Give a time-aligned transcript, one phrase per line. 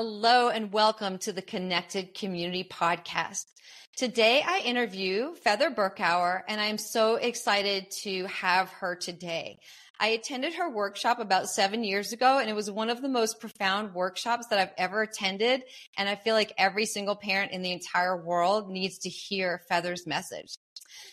[0.00, 3.46] Hello and welcome to the Connected Community Podcast.
[3.96, 9.58] Today I interview Feather Berkower and I'm so excited to have her today.
[9.98, 13.40] I attended her workshop about seven years ago and it was one of the most
[13.40, 15.64] profound workshops that I've ever attended.
[15.96, 20.06] And I feel like every single parent in the entire world needs to hear Feather's
[20.06, 20.58] message.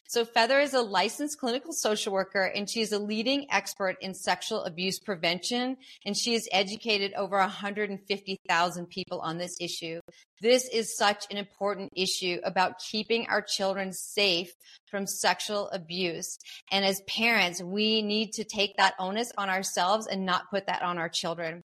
[0.07, 4.14] So Feather is a licensed clinical social worker and she is a leading expert in
[4.14, 5.78] sexual abuse prevention.
[6.05, 10.00] And she has educated over 150,000 people on this issue.
[10.41, 14.52] This is such an important issue about keeping our children safe
[14.90, 16.38] from sexual abuse.
[16.71, 20.82] And as parents, we need to take that onus on ourselves and not put that
[20.82, 21.63] on our children.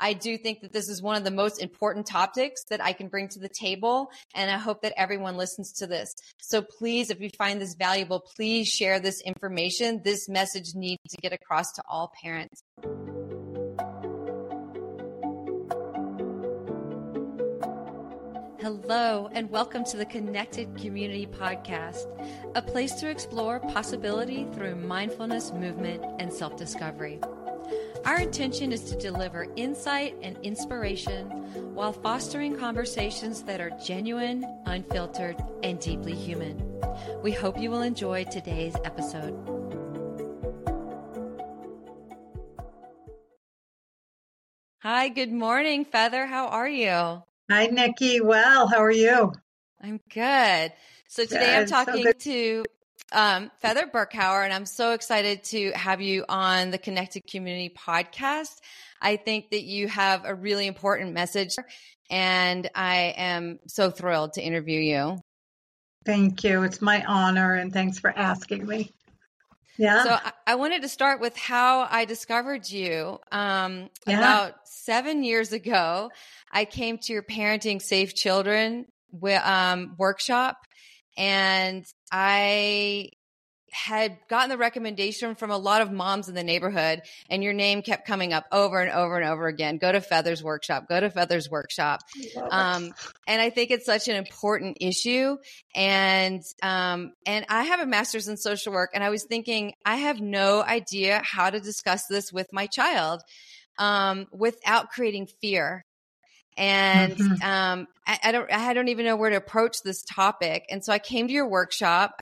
[0.00, 3.08] I do think that this is one of the most important topics that I can
[3.08, 4.10] bring to the table.
[4.34, 6.14] And I hope that everyone listens to this.
[6.38, 10.00] So please, if you find this valuable, please share this information.
[10.04, 12.62] This message needs to get across to all parents.
[18.66, 22.06] Hello, and welcome to the Connected Community Podcast,
[22.56, 27.20] a place to explore possibility through mindfulness, movement, and self discovery.
[28.04, 31.28] Our intention is to deliver insight and inspiration
[31.74, 36.62] while fostering conversations that are genuine, unfiltered, and deeply human.
[37.22, 39.34] We hope you will enjoy today's episode.
[44.82, 46.26] Hi, good morning, Feather.
[46.26, 47.22] How are you?
[47.50, 48.20] Hi, Nikki.
[48.20, 49.32] Well, how are you?
[49.82, 50.72] I'm good.
[51.08, 51.56] So today.
[51.56, 52.64] I'm talking so to
[53.12, 58.54] um, Feather Berkower, and I'm so excited to have you on the Connected Community podcast.
[59.00, 61.56] I think that you have a really important message,
[62.10, 65.18] and I am so thrilled to interview you.
[66.04, 66.62] Thank you.
[66.62, 68.92] It's my honor, and thanks for asking me.
[69.76, 70.04] Yeah.
[70.04, 73.18] So I, I wanted to start with how I discovered you.
[73.30, 74.18] Um, yeah.
[74.18, 76.10] About seven years ago,
[76.50, 78.86] I came to your Parenting Safe Children
[79.42, 80.56] um, workshop
[81.16, 83.10] and I
[83.72, 87.82] had gotten the recommendation from a lot of moms in the neighborhood and your name
[87.82, 91.10] kept coming up over and over and over again go to feathers workshop go to
[91.10, 92.00] feathers workshop.
[92.50, 92.92] Um,
[93.26, 95.36] and i think it's such an important issue
[95.74, 99.96] and um, and i have a master's in social work and i was thinking i
[99.96, 103.20] have no idea how to discuss this with my child
[103.78, 105.84] um, without creating fear
[106.56, 107.42] and mm-hmm.
[107.42, 110.64] um, I, I, don't I don't even know where to approach this topic.
[110.70, 112.20] And so I came to your workshop.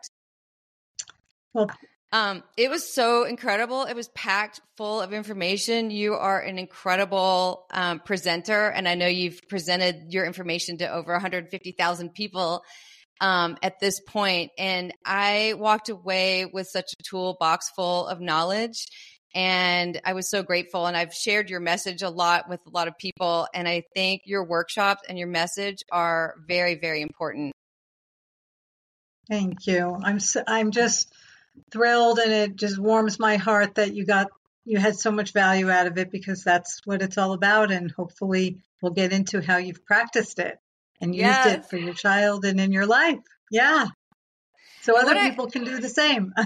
[1.53, 1.71] Well,
[2.13, 3.85] um, it was so incredible.
[3.85, 5.91] It was packed full of information.
[5.91, 11.13] You are an incredible um, presenter, and I know you've presented your information to over
[11.13, 12.63] 150,000 people
[13.21, 14.53] um, at this point.
[14.59, 18.87] And I walked away with such a toolbox full of knowledge
[19.35, 20.87] and I was so grateful.
[20.87, 23.49] And I've shared your message a lot with a lot of people.
[23.53, 27.53] And I think your workshops and your message are very, very important.
[29.29, 29.99] Thank you.
[30.03, 31.13] I'm so, I'm just
[31.73, 34.29] thrilled, and it just warms my heart that you got
[34.67, 37.71] you had so much value out of it because that's what it's all about.
[37.71, 40.59] And hopefully, we'll get into how you've practiced it
[41.01, 41.47] and yes.
[41.47, 43.19] used it for your child and in your life.
[43.51, 43.89] Yeah.
[44.83, 46.33] So other people can do the same.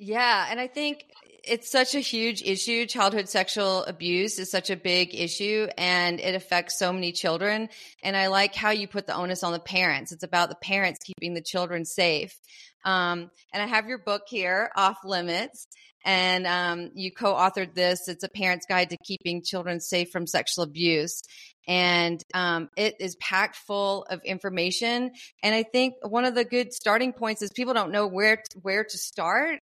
[0.00, 0.46] Yeah.
[0.48, 1.06] And I think
[1.48, 2.86] it's such a huge issue.
[2.86, 7.68] Childhood sexual abuse is such a big issue and it affects so many children.
[8.02, 10.12] And I like how you put the onus on the parents.
[10.12, 12.38] It's about the parents keeping the children safe.
[12.84, 15.66] Um, and I have your book here, Off Limits,
[16.08, 18.08] and um, you co authored this.
[18.08, 21.20] It's a parent's guide to keeping children safe from sexual abuse.
[21.68, 25.10] And um, it is packed full of information.
[25.42, 28.58] And I think one of the good starting points is people don't know where to,
[28.62, 29.60] where to start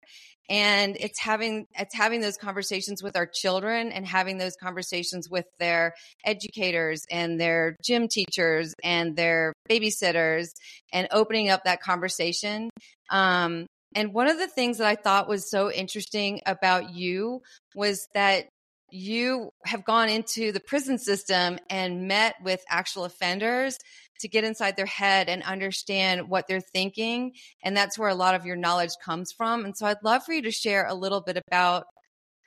[0.49, 5.43] and it's having it's having those conversations with our children and having those conversations with
[5.59, 5.93] their
[6.23, 10.47] educators and their gym teachers and their babysitters
[10.93, 12.69] and opening up that conversation
[13.09, 13.65] um,
[13.95, 17.41] and one of the things that i thought was so interesting about you
[17.75, 18.45] was that
[18.89, 23.77] you have gone into the prison system and met with actual offenders
[24.19, 27.33] to get inside their head and understand what they're thinking.
[27.63, 29.65] And that's where a lot of your knowledge comes from.
[29.65, 31.85] And so I'd love for you to share a little bit about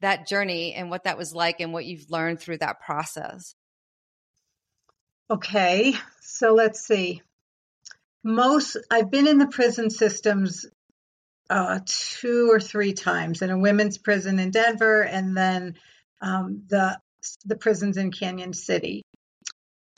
[0.01, 3.55] that journey and what that was like and what you've learned through that process.
[5.31, 7.23] Okay, so let's see.
[8.25, 10.67] Most I've been in the prison systems
[11.51, 15.75] uh, two or three times in a women's prison in Denver, and then
[16.23, 16.99] um, the
[17.45, 19.03] the prisons in Cañon City.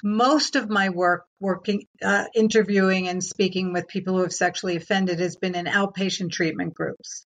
[0.02, 5.20] Most of my work working uh, interviewing and speaking with people who have sexually offended
[5.20, 7.24] has been in outpatient treatment groups.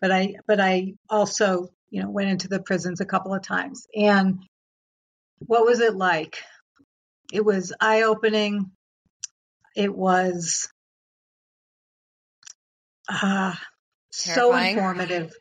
[0.00, 3.86] But i but i also you know went into the prisons a couple of times.
[3.96, 4.38] And
[5.38, 6.36] what was it like?
[7.32, 8.70] It was eye opening.
[9.74, 10.68] It was
[13.08, 13.54] uh,
[14.10, 15.34] so informative.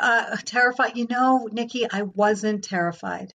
[0.00, 0.96] uh, terrified.
[0.96, 3.32] You know, Nikki, I wasn't terrified.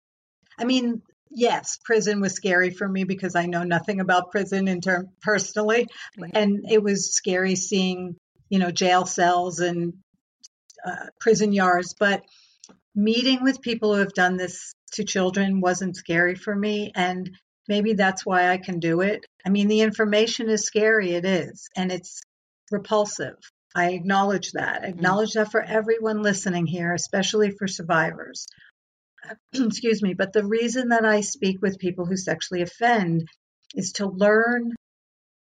[0.59, 4.81] I mean, yes, prison was scary for me because I know nothing about prison in
[4.81, 5.87] term personally,
[6.35, 8.17] and it was scary seeing
[8.49, 9.95] you know jail cells and
[10.85, 11.95] uh, prison yards.
[11.99, 12.23] But
[12.95, 17.31] meeting with people who have done this to children wasn't scary for me, and
[17.69, 19.25] maybe that's why I can do it.
[19.47, 22.23] I mean, the information is scary, it is, and it's
[22.71, 23.37] repulsive.
[23.75, 24.83] I acknowledge that.
[24.83, 24.91] I mm.
[24.91, 28.47] acknowledge that for everyone listening here, especially for survivors.
[29.55, 30.15] Excuse me.
[30.15, 33.29] But the reason that I speak with people who sexually offend
[33.75, 34.75] is to learn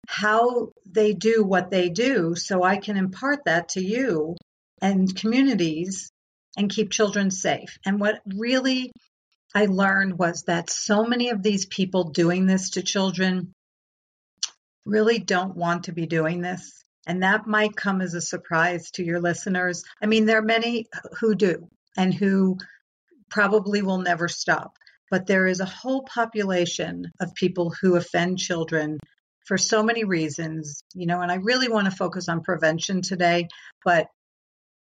[0.08, 4.36] how they do what they do so I can impart that to you
[4.82, 6.12] and communities
[6.58, 7.78] and keep children safe.
[7.86, 8.92] And what really
[9.56, 13.54] I learned was that so many of these people doing this to children
[14.86, 16.83] really don't want to be doing this.
[17.06, 19.84] And that might come as a surprise to your listeners.
[20.02, 20.88] I mean, there are many
[21.20, 21.68] who do
[21.98, 22.58] and who
[23.30, 24.78] probably will never stop.
[25.12, 29.00] But there is a whole population of people who offend children
[29.46, 33.50] for so many reasons, you know, and I really want to focus on prevention today,
[33.84, 34.08] but,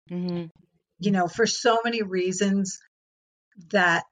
[0.09, 0.45] mm-hmm.
[0.99, 2.79] you know, for so many reasons
[3.71, 4.03] that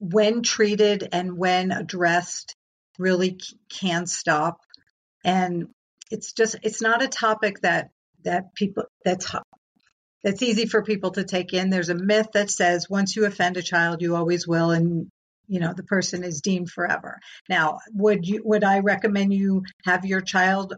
[0.00, 2.54] when treated and when addressed
[2.98, 3.38] really
[3.70, 4.60] can stop.
[5.24, 5.68] And
[6.10, 7.90] it's just it's not a topic that
[8.24, 9.34] that people that's
[10.22, 11.70] that's easy for people to take in.
[11.70, 15.08] There's a myth that says once you offend a child, you always will, and
[15.46, 17.20] you know the person is deemed forever.
[17.48, 20.74] Now, would you would I recommend you have your child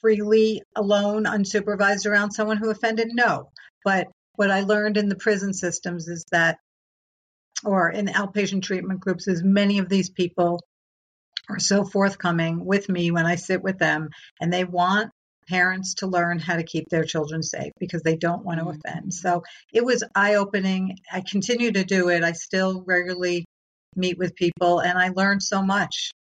[0.00, 3.10] freely alone, unsupervised around someone who offended?
[3.12, 3.50] No,
[3.84, 6.58] but what I learned in the prison systems is that,
[7.64, 10.60] or in outpatient treatment groups, is many of these people
[11.48, 14.10] are so forthcoming with me when I sit with them
[14.40, 15.10] and they want
[15.48, 18.78] parents to learn how to keep their children safe because they don't want to mm-hmm.
[18.86, 19.14] offend.
[19.14, 19.42] So
[19.72, 20.98] it was eye opening.
[21.12, 22.24] I continue to do it.
[22.24, 23.44] I still regularly
[23.96, 26.12] meet with people and I learned so much.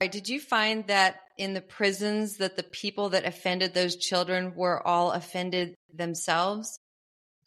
[0.00, 4.86] Did you find that in the prisons that the people that offended those children were
[4.86, 6.78] all offended themselves?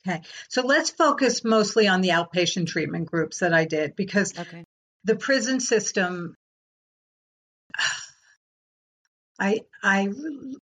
[0.08, 0.22] Okay.
[0.50, 4.64] So let's focus mostly on the outpatient treatment groups that I did because okay
[5.04, 6.36] the prison system
[9.42, 10.10] I I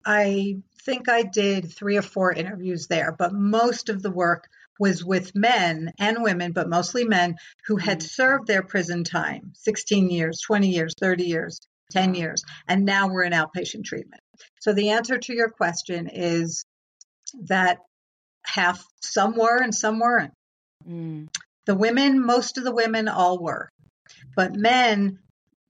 [0.07, 4.47] I think I did three or four interviews there, but most of the work
[4.79, 7.37] was with men and women, but mostly men
[7.67, 8.07] who had mm-hmm.
[8.07, 11.61] served their prison time 16 years, 20 years, 30 years,
[11.93, 14.23] 10 years, and now we're in outpatient treatment.
[14.61, 16.65] So the answer to your question is
[17.47, 17.79] that
[18.47, 20.33] half, some were and some weren't.
[20.89, 21.29] Mm.
[21.67, 23.69] The women, most of the women all were.
[24.37, 25.19] But men,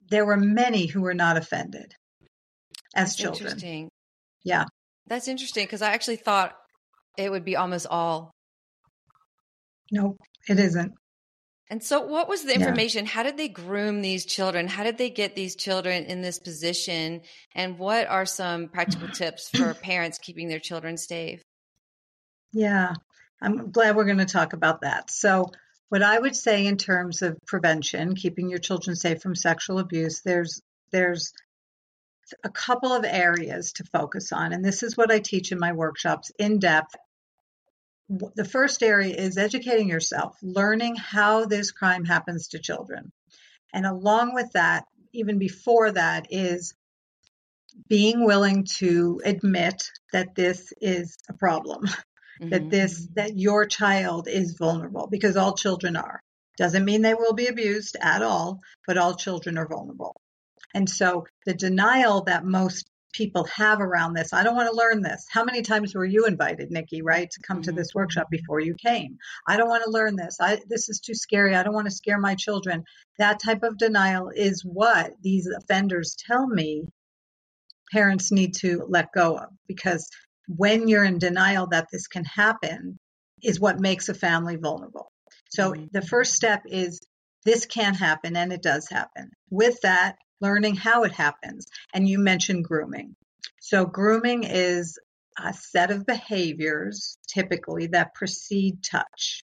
[0.08, 1.94] there were many who were not offended
[2.94, 3.46] as That's children.
[3.46, 3.88] Interesting.
[4.44, 4.64] Yeah.
[5.06, 6.56] That's interesting because I actually thought
[7.16, 8.30] it would be almost all.
[9.90, 10.16] No,
[10.48, 10.92] it isn't.
[11.68, 13.04] And so, what was the information?
[13.04, 13.10] Yeah.
[13.12, 14.66] How did they groom these children?
[14.66, 17.22] How did they get these children in this position?
[17.54, 21.42] And what are some practical tips for parents keeping their children safe?
[22.52, 22.94] Yeah,
[23.40, 25.12] I'm glad we're going to talk about that.
[25.12, 25.52] So,
[25.90, 30.22] what I would say in terms of prevention, keeping your children safe from sexual abuse,
[30.22, 31.32] there's there's
[32.44, 35.72] a couple of areas to focus on, and this is what I teach in my
[35.72, 36.94] workshops in depth.
[38.08, 43.12] The first area is educating yourself, learning how this crime happens to children.
[43.72, 46.74] And along with that, even before that, is
[47.88, 51.82] being willing to admit that this is a problem.
[52.40, 52.50] Mm-hmm.
[52.50, 56.22] that this that your child is vulnerable because all children are.
[56.56, 60.20] Doesn't mean they will be abused at all, but all children are vulnerable.
[60.74, 64.32] And so the denial that most people have around this.
[64.32, 65.26] I don't want to learn this.
[65.28, 67.62] How many times were you invited, Nikki, right, to come mm-hmm.
[67.62, 69.18] to this workshop before you came?
[69.48, 70.36] I don't want to learn this.
[70.40, 71.54] I this is too scary.
[71.54, 72.84] I don't want to scare my children.
[73.18, 76.84] That type of denial is what these offenders tell me
[77.90, 80.08] parents need to let go of because
[80.56, 82.98] when you're in denial that this can happen
[83.42, 85.10] is what makes a family vulnerable.
[85.50, 85.86] So mm-hmm.
[85.92, 87.00] the first step is
[87.44, 89.30] this can happen and it does happen.
[89.50, 91.66] With that, learning how it happens.
[91.94, 93.14] And you mentioned grooming.
[93.60, 94.98] So grooming is
[95.38, 99.42] a set of behaviors typically that precede touch.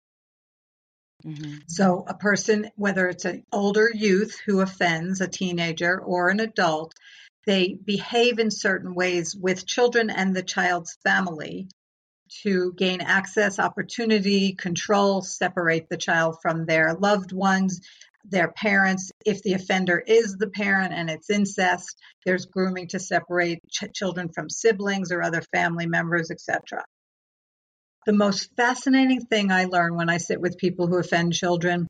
[1.25, 1.59] Mm-hmm.
[1.67, 6.95] So a person, whether it's an older youth who offends a teenager or an adult,
[7.47, 11.69] they behave in certain ways with children and the child's family
[12.43, 17.81] to gain access, opportunity, control, separate the child from their loved ones,
[18.25, 19.11] their parents.
[19.27, 24.29] If the offender is the parent and it's incest, there's grooming to separate ch- children
[24.33, 26.85] from siblings or other family members, etc.
[28.07, 31.87] The most fascinating thing I learn when I sit with people who offend children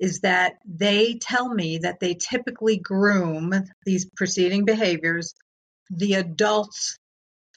[0.00, 3.52] is that they tell me that they typically groom
[3.84, 5.34] these preceding behaviors
[5.90, 6.98] the adults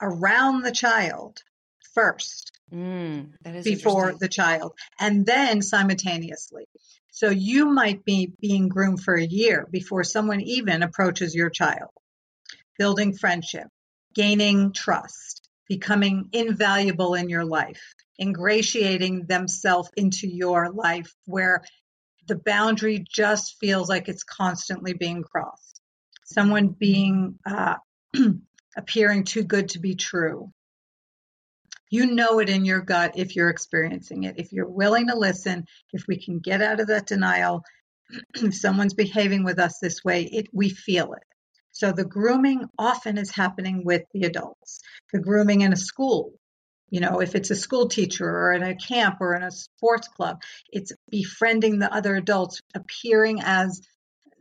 [0.02, 1.42] around the child
[1.94, 3.32] first mm,
[3.64, 6.66] before the child and then simultaneously.
[7.12, 11.92] So you might be being groomed for a year before someone even approaches your child.
[12.78, 13.68] Building friendship
[14.14, 17.82] gaining trust becoming invaluable in your life
[18.20, 21.62] ingratiating themselves into your life where
[22.28, 25.82] the boundary just feels like it's constantly being crossed.
[26.26, 27.76] Someone being uh,
[28.78, 30.52] appearing too good to be true.
[31.90, 34.40] You know it in your gut if you're experiencing it.
[34.40, 37.64] If you're willing to listen, if we can get out of that denial,
[38.36, 41.24] if someone's behaving with us this way, it we feel it.
[41.72, 44.80] So the grooming often is happening with the adults.
[45.12, 46.34] The grooming in a school
[46.96, 50.08] you know, if it's a school teacher or in a camp or in a sports
[50.08, 53.82] club, it's befriending the other adults, appearing as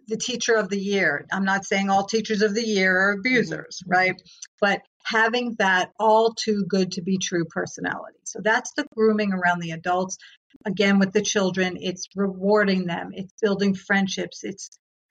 [0.06, 1.26] the teacher of the year.
[1.32, 3.90] I'm not saying all teachers of the year are abusers, mm-hmm.
[3.90, 4.22] right?
[4.60, 8.20] But having that all too good to be true personality.
[8.22, 10.16] So that's the grooming around the adults.
[10.64, 14.70] Again, with the children, it's rewarding them, it's building friendships, it's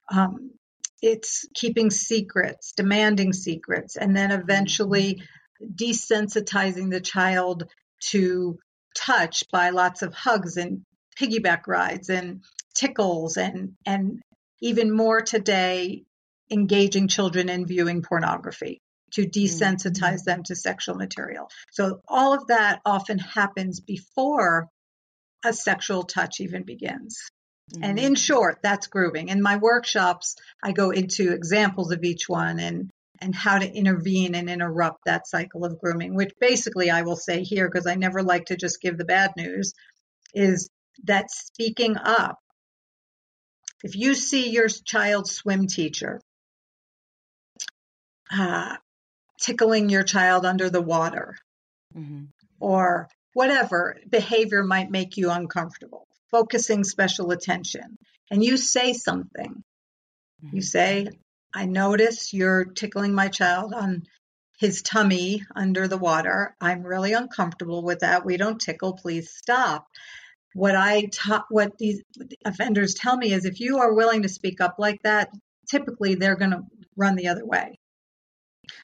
[0.10, 0.52] um,
[1.02, 5.26] it's keeping secrets, demanding secrets, and then eventually mm-hmm
[5.62, 7.66] desensitizing the child
[8.12, 8.58] to
[8.96, 10.84] touch by lots of hugs and
[11.20, 12.44] piggyback rides and
[12.76, 14.22] tickles and and
[14.62, 16.04] even more today
[16.52, 18.80] engaging children in viewing pornography
[19.12, 20.26] to desensitize mm-hmm.
[20.26, 21.48] them to sexual material.
[21.72, 24.68] So all of that often happens before
[25.46, 27.20] a sexual touch even begins.
[27.74, 27.84] Mm-hmm.
[27.84, 29.30] And in short, that's grooming.
[29.30, 32.90] In my workshops, I go into examples of each one and
[33.24, 37.44] and how to intervene and interrupt that cycle of grooming, which basically I will say
[37.44, 39.74] here, because I never like to just give the bad news,
[40.34, 40.70] is
[41.06, 42.38] that speaking up.
[43.84, 46.22] If you see your child's swim teacher
[48.32, 48.78] uh,
[49.42, 51.36] tickling your child under the water
[51.96, 52.26] mm-hmm.
[52.60, 57.98] or whatever behavior might make you uncomfortable, focusing special attention,
[58.32, 59.64] and you say something,
[60.44, 60.56] mm-hmm.
[60.56, 61.08] you say,
[61.54, 64.04] I notice you're tickling my child on
[64.58, 66.56] his tummy under the water.
[66.60, 68.26] I'm really uncomfortable with that.
[68.26, 68.94] We don't tickle.
[68.94, 69.88] Please stop.
[70.54, 72.02] What I ta- what these
[72.46, 75.30] offenders tell me is if you are willing to speak up like that,
[75.70, 76.64] typically they're going to
[76.96, 77.80] run the other way.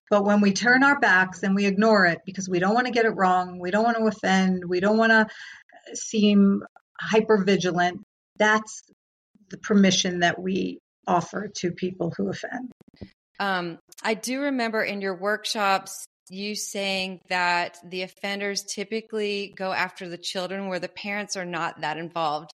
[0.10, 2.94] But when we turn our backs and we ignore it because we don't want to
[2.94, 6.64] get it wrong, we don't want to offend, we don't want to seem
[7.00, 8.02] hyper vigilant,
[8.38, 8.84] that's
[9.50, 12.72] the permission that we offer to people who offend.
[13.40, 20.08] Um, I do remember in your workshops you saying that the offenders typically go after
[20.08, 22.52] the children where the parents are not that involved,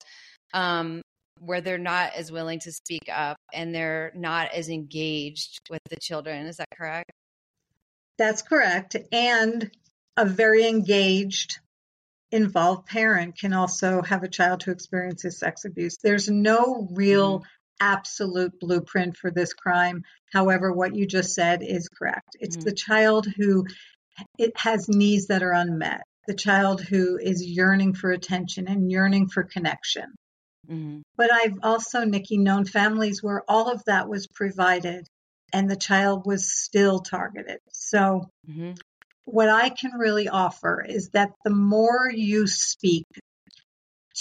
[0.54, 1.02] um,
[1.40, 5.98] where they're not as willing to speak up and they're not as engaged with the
[5.98, 6.46] children.
[6.46, 7.12] Is that correct?
[8.18, 8.96] That's correct.
[9.12, 9.70] And
[10.16, 11.60] a very engaged,
[12.32, 15.98] involved parent can also have a child who experiences sex abuse.
[16.02, 20.04] There's no real mm-hmm absolute blueprint for this crime.
[20.34, 22.36] However, what you just said is correct.
[22.40, 22.66] It's mm-hmm.
[22.66, 23.66] the child who
[24.38, 29.28] it has needs that are unmet, the child who is yearning for attention and yearning
[29.28, 30.14] for connection.
[30.70, 31.02] Mm-hmm.
[31.18, 35.08] But I've also, Nikki, known families where all of that was provided
[35.54, 37.60] and the child was still targeted.
[37.70, 38.72] So, mm-hmm.
[39.26, 43.06] what I can really offer is that the more you speak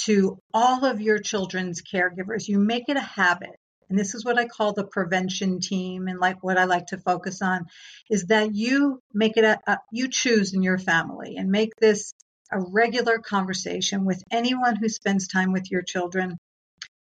[0.02, 2.48] to all of your children's caregivers.
[2.48, 3.56] You make it a habit.
[3.88, 6.98] And this is what I call the prevention team and like what I like to
[6.98, 7.66] focus on
[8.10, 12.14] is that you make it a, a you choose in your family and make this
[12.50, 16.38] a regular conversation with anyone who spends time with your children.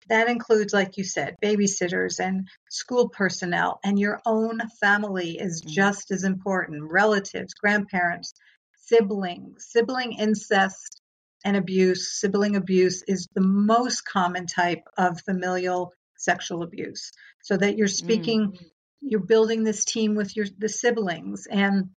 [0.08, 5.72] That includes, like you said, babysitters and school personnel, and your own family is mm-hmm.
[5.72, 6.92] just as important.
[6.92, 8.34] Relatives, grandparents,
[8.75, 11.01] siblings, sibling incest
[11.45, 17.11] and abuse, sibling abuse, is the most common type of familial sexual abuse.
[17.43, 18.65] So that you're speaking, mm.
[18.99, 21.91] you're building this team with your the siblings, and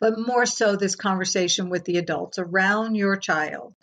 [0.00, 3.74] but more so this conversation with the adults around your child,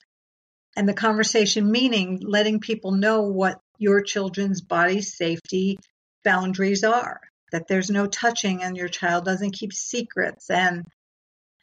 [0.76, 5.78] and the conversation meaning letting people know what your children's body safety
[6.26, 7.22] boundaries are.
[7.54, 10.84] That there's no touching, and your child doesn't keep secrets, and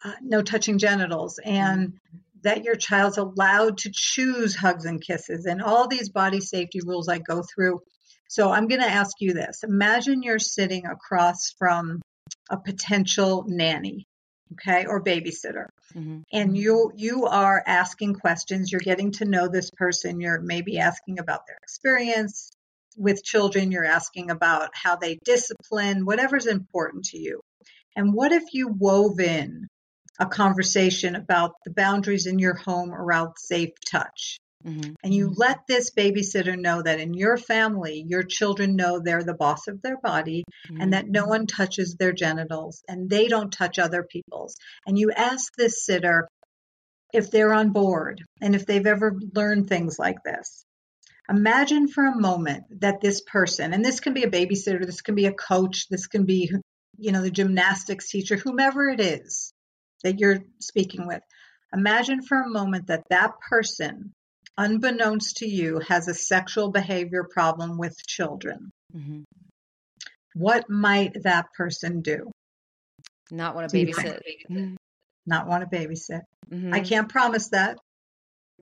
[0.02, 1.98] uh, no touching genitals, and
[2.42, 7.08] that your child's allowed to choose hugs and kisses and all these body safety rules
[7.08, 7.80] I go through.
[8.28, 9.62] So I'm going to ask you this.
[9.64, 12.00] Imagine you're sitting across from
[12.48, 14.06] a potential nanny,
[14.52, 15.66] okay, or babysitter.
[15.94, 16.20] Mm-hmm.
[16.32, 21.18] And you you are asking questions, you're getting to know this person, you're maybe asking
[21.18, 22.52] about their experience
[22.96, 27.40] with children, you're asking about how they discipline, whatever's important to you.
[27.96, 29.66] And what if you wove in
[30.20, 34.38] a conversation about the boundaries in your home around safe touch.
[34.64, 34.92] Mm-hmm.
[35.02, 39.34] And you let this babysitter know that in your family, your children know they're the
[39.34, 40.82] boss of their body mm-hmm.
[40.82, 44.56] and that no one touches their genitals and they don't touch other people's.
[44.86, 46.28] And you ask this sitter
[47.14, 50.64] if they're on board and if they've ever learned things like this.
[51.30, 55.14] Imagine for a moment that this person, and this can be a babysitter, this can
[55.14, 56.50] be a coach, this can be,
[56.98, 59.52] you know, the gymnastics teacher, whomever it is,
[60.02, 61.22] that you're speaking with.
[61.72, 64.12] Imagine for a moment that that person,
[64.58, 68.70] unbeknownst to you, has a sexual behavior problem with children.
[68.96, 69.20] Mm-hmm.
[70.34, 72.30] What might that person do?
[73.30, 74.20] Not want to babysit.
[74.50, 74.74] Mm-hmm.
[75.26, 76.22] Not want to babysit.
[76.50, 76.74] Mm-hmm.
[76.74, 77.78] I can't promise that.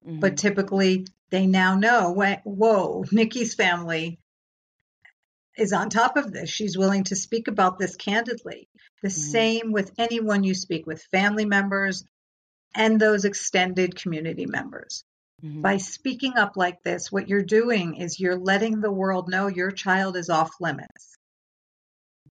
[0.04, 0.34] But mm-hmm.
[0.36, 2.14] typically, they now know,
[2.44, 4.18] whoa, Nikki's family
[5.58, 6.48] is on top of this.
[6.48, 8.68] She's willing to speak about this candidly.
[9.02, 9.30] The mm-hmm.
[9.30, 12.04] same with anyone you speak with, family members
[12.74, 15.04] and those extended community members.
[15.44, 15.62] Mm-hmm.
[15.62, 19.70] By speaking up like this, what you're doing is you're letting the world know your
[19.70, 21.14] child is off limits.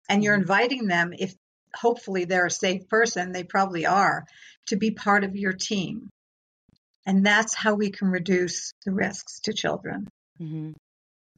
[0.08, 0.42] And you're mm-hmm.
[0.42, 1.34] inviting them, if
[1.74, 4.24] hopefully they're a safe person, they probably are,
[4.68, 6.08] to be part of your team.
[7.06, 10.08] And that's how we can reduce the risks to children.
[10.40, 10.72] Mm-hmm.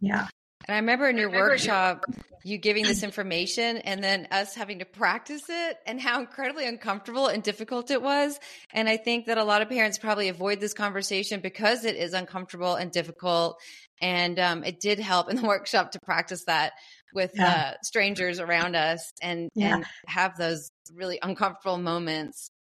[0.01, 0.29] Yeah.
[0.69, 2.05] And I remember in your remember workshop,
[2.45, 7.27] you giving this information and then us having to practice it and how incredibly uncomfortable
[7.27, 8.39] and difficult it was.
[8.75, 12.13] And I think that a lot of parents probably avoid this conversation because it is
[12.13, 13.59] uncomfortable and difficult.
[14.03, 16.75] And um, it did help in the workshop to practice that
[17.15, 17.73] with yeah.
[17.73, 19.77] uh, strangers around us and, yeah.
[19.77, 22.51] and have those really uncomfortable moments.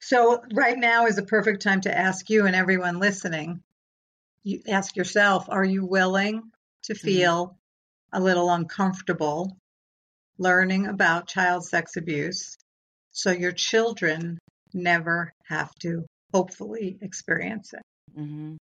[0.00, 3.62] So, right now is a perfect time to ask you and everyone listening.
[4.44, 6.51] You ask yourself, are you willing
[6.84, 7.06] to mm-hmm.
[7.06, 7.58] feel
[8.12, 9.56] a little uncomfortable
[10.38, 12.56] learning about child sex abuse
[13.10, 14.38] so your children
[14.74, 17.82] never have to hopefully experience it.
[18.18, 18.56] Mm-hmm.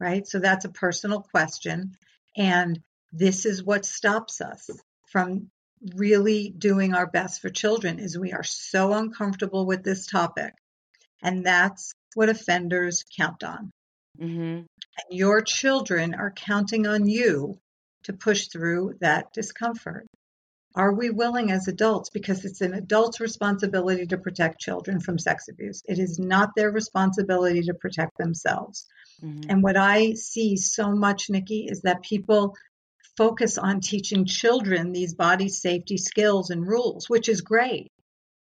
[0.00, 0.26] Right?
[0.26, 1.96] So that's a personal question.
[2.36, 2.80] And
[3.12, 4.70] this is what stops us
[5.10, 5.48] from
[5.94, 10.52] really doing our best for children is we are so uncomfortable with this topic.
[11.22, 13.70] And that's what offenders count on.
[14.20, 14.66] Mm-hmm.
[14.98, 17.58] And your children are counting on you
[18.04, 20.06] to push through that discomfort.
[20.74, 22.10] Are we willing as adults?
[22.10, 25.82] Because it's an adult's responsibility to protect children from sex abuse.
[25.88, 28.86] It is not their responsibility to protect themselves.
[29.22, 29.50] Mm-hmm.
[29.50, 32.54] And what I see so much, Nikki, is that people
[33.16, 37.90] focus on teaching children these body safety skills and rules, which is great,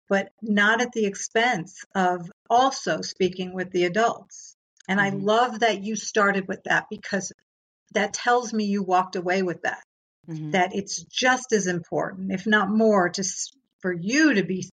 [0.07, 4.56] but not at the expense of also speaking with the adults.
[4.87, 5.15] And mm-hmm.
[5.15, 7.31] I love that you started with that because
[7.93, 9.83] that tells me you walked away with that.
[10.29, 10.51] Mm-hmm.
[10.51, 13.23] That it's just as important, if not more, to
[13.79, 14.69] for you to be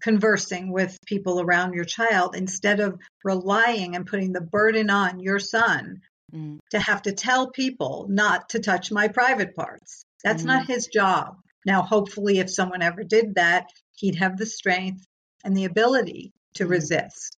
[0.00, 5.38] conversing with people around your child instead of relying and putting the burden on your
[5.38, 6.00] son
[6.32, 6.56] mm-hmm.
[6.70, 10.04] to have to tell people not to touch my private parts.
[10.24, 10.48] That's mm-hmm.
[10.48, 11.36] not his job.
[11.64, 13.66] Now, hopefully, if someone ever did that,
[13.96, 15.04] he'd have the strength
[15.44, 16.72] and the ability to mm-hmm.
[16.72, 17.36] resist.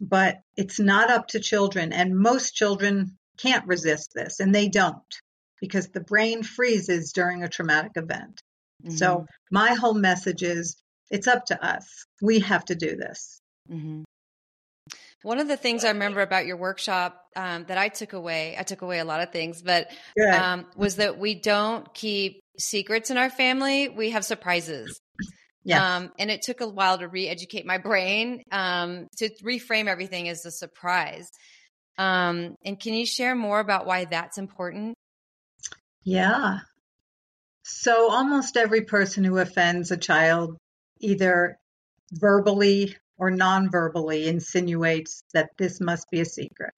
[0.00, 1.92] But it's not up to children.
[1.92, 5.02] And most children can't resist this, and they don't
[5.60, 8.40] because the brain freezes during a traumatic event.
[8.84, 8.96] Mm-hmm.
[8.96, 10.76] So, my whole message is
[11.10, 12.06] it's up to us.
[12.20, 13.40] We have to do this.
[13.70, 14.02] Mm-hmm.
[15.22, 18.64] One of the things I remember about your workshop um, that I took away, I
[18.64, 19.88] took away a lot of things, but
[20.34, 23.88] um, was that we don't keep secrets in our family.
[23.88, 24.98] We have surprises.
[25.64, 25.96] Yeah.
[25.96, 30.28] Um, and it took a while to re educate my brain um, to reframe everything
[30.28, 31.30] as a surprise.
[31.98, 34.96] Um, and can you share more about why that's important?
[36.04, 36.58] Yeah.
[37.62, 40.56] So almost every person who offends a child
[41.00, 41.56] either
[42.12, 46.72] verbally or non-verbally insinuates that this must be a secret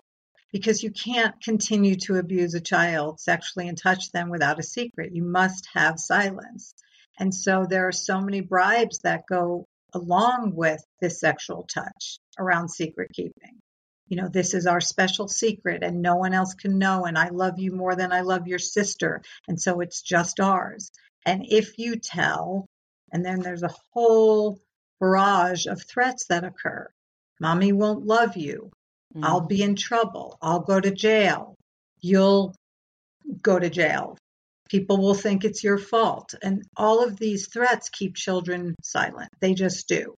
[0.53, 5.15] because you can't continue to abuse a child sexually and touch them without a secret.
[5.15, 6.75] You must have silence.
[7.19, 12.69] And so there are so many bribes that go along with this sexual touch around
[12.69, 13.61] secret keeping
[14.09, 17.05] you know, this is our special secret and no one else can know.
[17.05, 19.23] And I love you more than I love your sister.
[19.49, 20.91] And so it's just ours.
[21.25, 22.67] And if you tell,
[23.13, 24.61] and then there's a whole
[25.01, 26.89] barrage of threats that occur.
[27.41, 28.71] Mommy won't love you.
[29.15, 29.25] Mm-hmm.
[29.25, 30.39] I'll be in trouble.
[30.43, 31.55] I'll go to jail.
[32.01, 32.55] You'll
[33.41, 34.19] go to jail.
[34.69, 36.35] People will think it's your fault.
[36.43, 39.31] And all of these threats keep children silent.
[39.41, 40.15] They just do.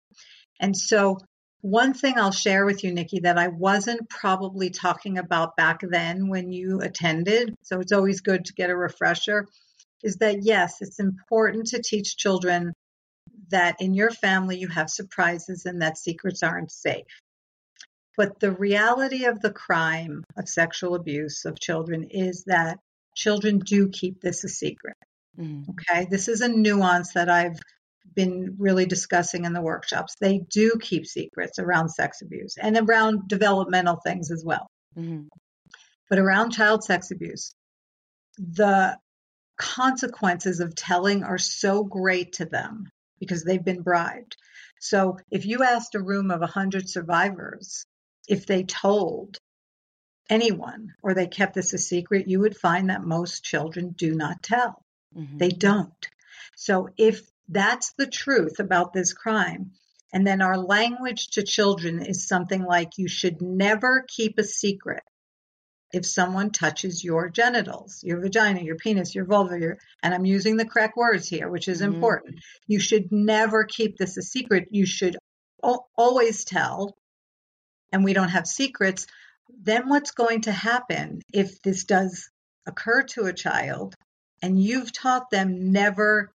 [0.59, 1.17] And so,
[1.61, 6.27] one thing I'll share with you, Nikki, that I wasn't probably talking about back then
[6.27, 9.47] when you attended, so it's always good to get a refresher,
[10.03, 12.71] is that yes, it's important to teach children
[13.49, 17.07] that in your family you have surprises and that secrets aren't safe.
[18.15, 22.79] But the reality of the crime of sexual abuse of children is that
[23.15, 24.97] children do keep this a secret.
[25.39, 25.71] Mm-hmm.
[25.71, 26.07] Okay.
[26.09, 27.59] This is a nuance that I've
[28.13, 30.15] been really discussing in the workshops.
[30.19, 34.69] They do keep secrets around sex abuse and around developmental things as well.
[34.97, 35.23] Mm-hmm.
[36.09, 37.55] But around child sex abuse,
[38.37, 38.97] the
[39.57, 44.35] consequences of telling are so great to them because they've been bribed.
[44.79, 47.85] So if you asked a room of 100 survivors
[48.27, 49.37] if they told
[50.29, 54.41] anyone or they kept this a secret, you would find that most children do not
[54.43, 54.83] tell.
[55.15, 55.37] Mm-hmm.
[55.37, 56.07] They don't.
[56.55, 59.71] So if that's the truth about this crime,
[60.13, 65.03] and then our language to children is something like, you should never keep a secret
[65.91, 70.57] if someone touches your genitals, your vagina, your penis, your vulva, your, and I'm using
[70.57, 71.93] the correct words here, which is mm-hmm.
[71.93, 72.39] important.
[72.67, 74.69] You should never keep this a secret.
[74.71, 75.17] You should
[75.61, 76.95] always tell
[77.91, 79.07] and we don't have secrets,
[79.49, 82.29] then what's going to happen if this does
[82.65, 83.95] occur to a child
[84.41, 86.31] and you've taught them never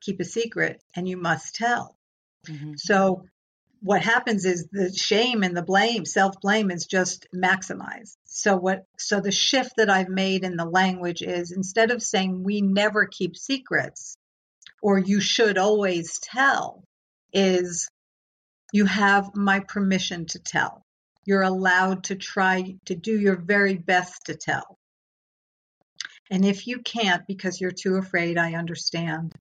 [0.00, 1.96] keep a secret and you must tell?
[2.48, 2.74] Mm-hmm.
[2.76, 3.24] So
[3.80, 8.16] what happens is the shame and the blame, self blame is just maximized.
[8.26, 12.44] So what, so the shift that I've made in the language is instead of saying
[12.44, 14.16] we never keep secrets
[14.82, 16.84] or you should always tell
[17.32, 17.88] is
[18.72, 20.81] you have my permission to tell.
[21.24, 24.78] You're allowed to try to do your very best to tell.
[26.30, 29.34] And if you can't because you're too afraid, I understand.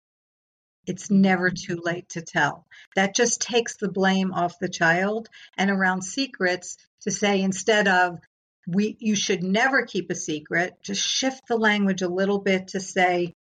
[0.87, 2.65] It's never too late to tell.
[2.95, 8.19] That just takes the blame off the child and around secrets to say instead of
[8.67, 12.79] we you should never keep a secret, just shift the language a little bit to
[12.79, 13.33] say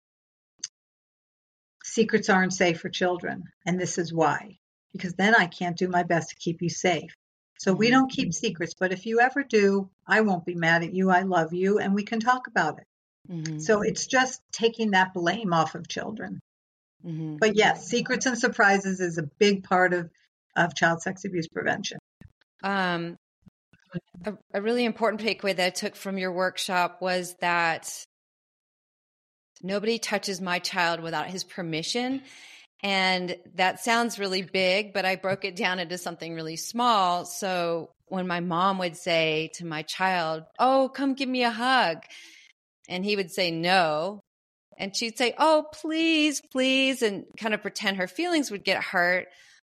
[1.83, 4.59] secrets aren't safe for children and this is why
[4.93, 7.13] because then I can't do my best to keep you safe.
[7.59, 8.45] So we don't keep mm-hmm.
[8.45, 11.09] secrets, but if you ever do, I won't be mad at you.
[11.09, 12.85] I love you and we can talk about it.
[13.29, 13.59] Mm-hmm.
[13.59, 16.39] So it's just taking that blame off of children.
[17.05, 17.35] Mm-hmm.
[17.35, 20.09] But yes, secrets and surprises is a big part of,
[20.55, 21.99] of child sex abuse prevention.
[22.63, 23.17] Um,
[24.25, 28.05] a, a really important takeaway that I took from your workshop was that
[29.61, 32.21] nobody touches my child without his permission.
[32.81, 37.25] And that sounds really big, but I broke it down into something really small.
[37.25, 41.97] So when my mom would say to my child, Oh, come give me a hug.
[42.87, 44.21] And he would say no.
[44.77, 49.27] And she'd say, Oh, please, please, and kind of pretend her feelings would get hurt.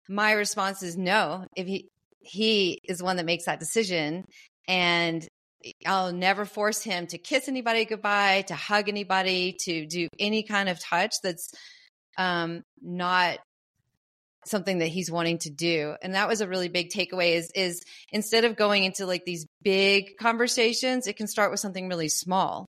[0.09, 1.47] My response is no.
[1.57, 1.89] If he,
[2.21, 4.25] he is one that makes that decision
[4.69, 5.27] and
[5.87, 10.69] I'll never force him to kiss anybody goodbye, to hug anybody, to do any kind
[10.69, 11.53] of touch that's
[12.19, 13.39] um, not
[14.45, 17.81] something that he's wanting to do and that was a really big takeaway is is
[18.11, 22.67] instead of going into like these big conversations it can start with something really small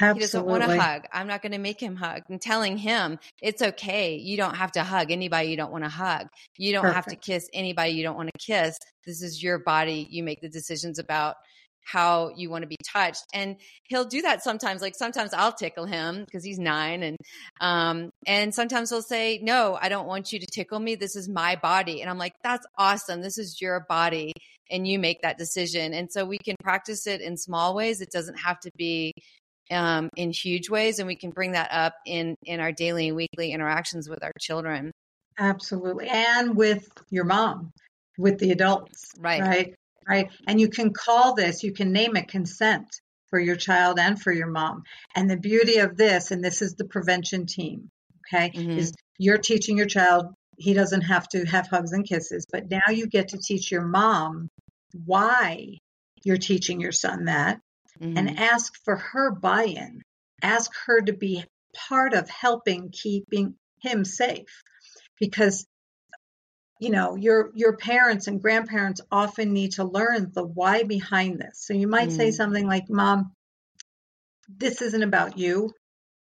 [0.00, 0.18] Absolutely.
[0.18, 1.02] He doesn't want to hug.
[1.12, 2.22] I'm not going to make him hug.
[2.28, 4.16] And telling him it's okay.
[4.16, 6.26] You don't have to hug anybody you don't want to hug.
[6.56, 6.96] You don't Perfect.
[6.96, 8.76] have to kiss anybody you don't want to kiss.
[9.06, 10.06] This is your body.
[10.10, 11.36] You make the decisions about
[11.84, 13.24] how you want to be touched.
[13.32, 14.82] And he'll do that sometimes.
[14.82, 17.02] Like sometimes I'll tickle him because he's nine.
[17.02, 17.16] And,
[17.60, 20.94] um, and sometimes he'll say, no, I don't want you to tickle me.
[20.94, 22.00] This is my body.
[22.00, 23.22] And I'm like, that's awesome.
[23.22, 24.32] This is your body.
[24.70, 25.92] And you make that decision.
[25.92, 28.00] And so we can practice it in small ways.
[28.00, 29.12] It doesn't have to be
[29.70, 33.16] um, in huge ways and we can bring that up in in our daily and
[33.16, 34.90] weekly interactions with our children
[35.38, 37.72] absolutely and with your mom
[38.18, 39.74] with the adults right right
[40.08, 40.30] right?
[40.46, 42.88] And you can call this, you can name it consent
[43.28, 44.82] for your child and for your mom.
[45.14, 47.90] And the beauty of this, and this is the prevention team,
[48.26, 48.78] okay, mm-hmm.
[48.78, 52.92] is you're teaching your child he doesn't have to have hugs and kisses, but now
[52.92, 54.48] you get to teach your mom
[55.04, 55.78] why
[56.22, 57.60] you're teaching your son that
[58.00, 58.16] mm-hmm.
[58.16, 60.02] and ask for her buy in.
[60.42, 61.44] Ask her to be
[61.88, 64.62] part of helping keeping him safe
[65.18, 65.66] because
[66.80, 71.64] you know your your parents and grandparents often need to learn the why behind this
[71.66, 72.16] so you might mm.
[72.16, 73.32] say something like mom
[74.48, 75.70] this isn't about you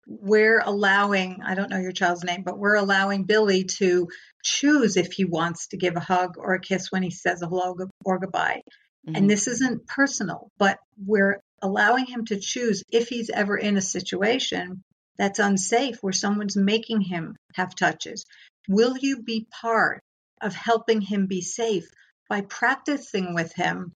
[0.07, 4.09] we're allowing i don't know your child's name but we're allowing billy to
[4.45, 7.47] choose if he wants to give a hug or a kiss when he says a
[7.47, 8.63] hello or goodbye
[9.07, 9.17] Mm-hmm.
[9.17, 13.83] And this isn't personal, but we're allowing him to choose if he's ever in a
[13.83, 14.83] situation
[15.17, 18.25] that's unsafe where someone's making him have touches.
[18.69, 20.03] Will you be part
[20.41, 21.89] of helping him be safe
[22.29, 23.93] by practicing with him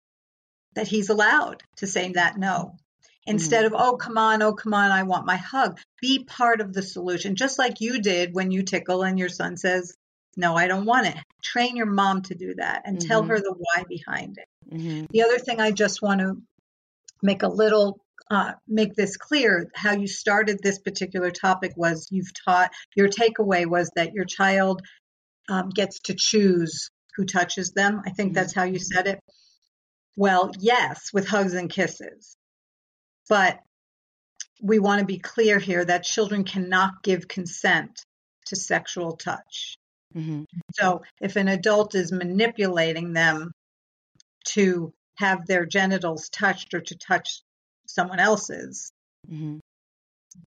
[0.76, 2.76] that he's allowed to say that no?
[3.26, 3.76] Instead mm-hmm.
[3.76, 5.80] of, oh, come on, oh, come on, I want my hug.
[6.02, 9.58] Be part of the solution, just like you did when you tickle and your son
[9.58, 9.94] says,
[10.38, 11.18] no, I don't want it.
[11.44, 13.08] Train your mom to do that and mm-hmm.
[13.08, 14.74] tell her the why behind it.
[14.74, 15.06] Mm-hmm.
[15.10, 16.38] The other thing I just want to
[17.22, 22.32] make a little uh, make this clear how you started this particular topic was you've
[22.46, 24.82] taught your takeaway was that your child
[25.50, 28.36] um, gets to choose who touches them i think mm-hmm.
[28.36, 29.20] that's how you said it
[30.16, 32.36] well yes with hugs and kisses
[33.30, 33.60] but
[34.62, 38.04] we want to be clear here that children cannot give consent
[38.46, 39.76] to sexual touch
[40.16, 40.44] mm-hmm.
[40.74, 43.52] so if an adult is manipulating them
[44.46, 47.42] to have their genitals touched or to touch
[47.88, 48.92] someone else's,
[49.30, 49.58] mm-hmm.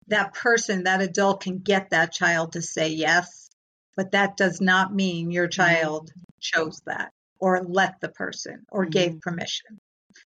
[0.09, 3.48] that person, that adult can get that child to say yes,
[3.99, 5.61] but that does not mean your mm-hmm.
[5.61, 8.91] child chose that or let the person or mm-hmm.
[8.91, 9.81] gave permission.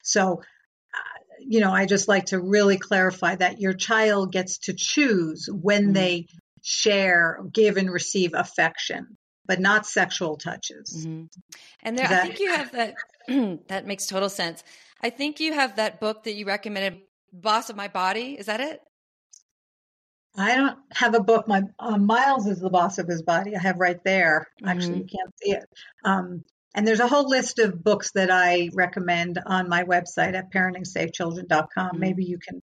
[0.01, 4.73] So, uh, you know, I just like to really clarify that your child gets to
[4.73, 5.93] choose when mm-hmm.
[5.93, 6.27] they
[6.63, 10.95] share, give, and receive affection but not sexual touches.
[10.95, 11.23] Mm-hmm.
[11.82, 12.93] And there, that, I think you have that.
[13.67, 14.63] that makes total sense.
[15.01, 17.01] I think you have that book that you recommended,
[17.34, 18.79] "Boss of My Body." Is that it?
[20.37, 21.47] I don't have a book.
[21.47, 23.55] My uh, Miles is the boss of his body.
[23.55, 24.47] I have right there.
[24.65, 25.01] Actually, mm-hmm.
[25.01, 25.65] you can't see it.
[26.05, 26.43] Um,
[26.75, 31.67] and there's a whole list of books that I recommend on my website at parentingsafechildren.com.
[31.89, 31.99] Mm-hmm.
[31.99, 32.61] Maybe you can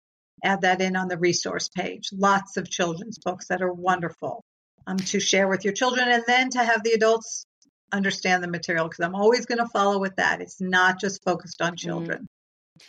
[0.44, 2.10] add that in on the resource page.
[2.12, 4.44] Lots of children's books that are wonderful
[4.86, 7.46] um, to share with your children and then to have the adults
[7.92, 10.40] understand the material because I'm always going to follow with that.
[10.40, 11.88] It's not just focused on mm-hmm.
[11.88, 12.28] children.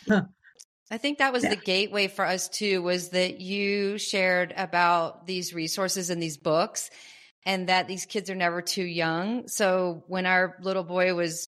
[0.08, 0.26] Mm-hmm.
[0.90, 1.50] I think that was yeah.
[1.50, 6.90] the gateway for us too was that you shared about these resources and these books
[7.46, 9.48] and that these kids are never too young.
[9.48, 11.46] So when our little boy was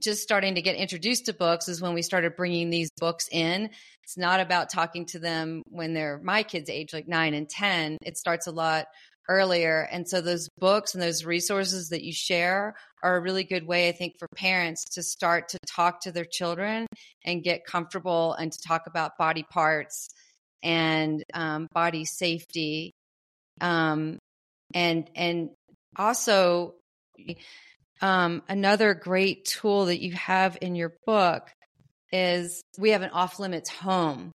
[0.00, 3.70] just starting to get introduced to books is when we started bringing these books in.
[4.04, 7.98] It's not about talking to them when they're my kids' age, like nine and 10.
[8.02, 8.86] It starts a lot
[9.28, 9.88] earlier.
[9.90, 13.88] And so those books and those resources that you share are a really good way,
[13.88, 16.86] I think, for parents to start to talk to their children
[17.24, 20.08] and get comfortable and to talk about body parts
[20.62, 22.92] and um, body safety.
[23.60, 24.18] Um,
[24.74, 25.50] and, and
[25.96, 26.74] also,
[28.00, 31.48] um, another great tool that you have in your book
[32.10, 34.32] is we have an off limits home.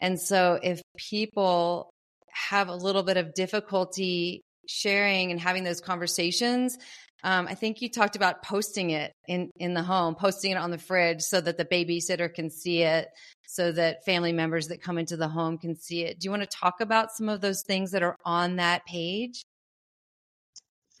[0.00, 1.90] And so if people
[2.34, 6.78] have a little bit of difficulty sharing and having those conversations,
[7.24, 10.70] um, I think you talked about posting it in, in the home, posting it on
[10.70, 13.08] the fridge so that the babysitter can see it,
[13.46, 16.20] so that family members that come into the home can see it.
[16.20, 19.42] Do you want to talk about some of those things that are on that page?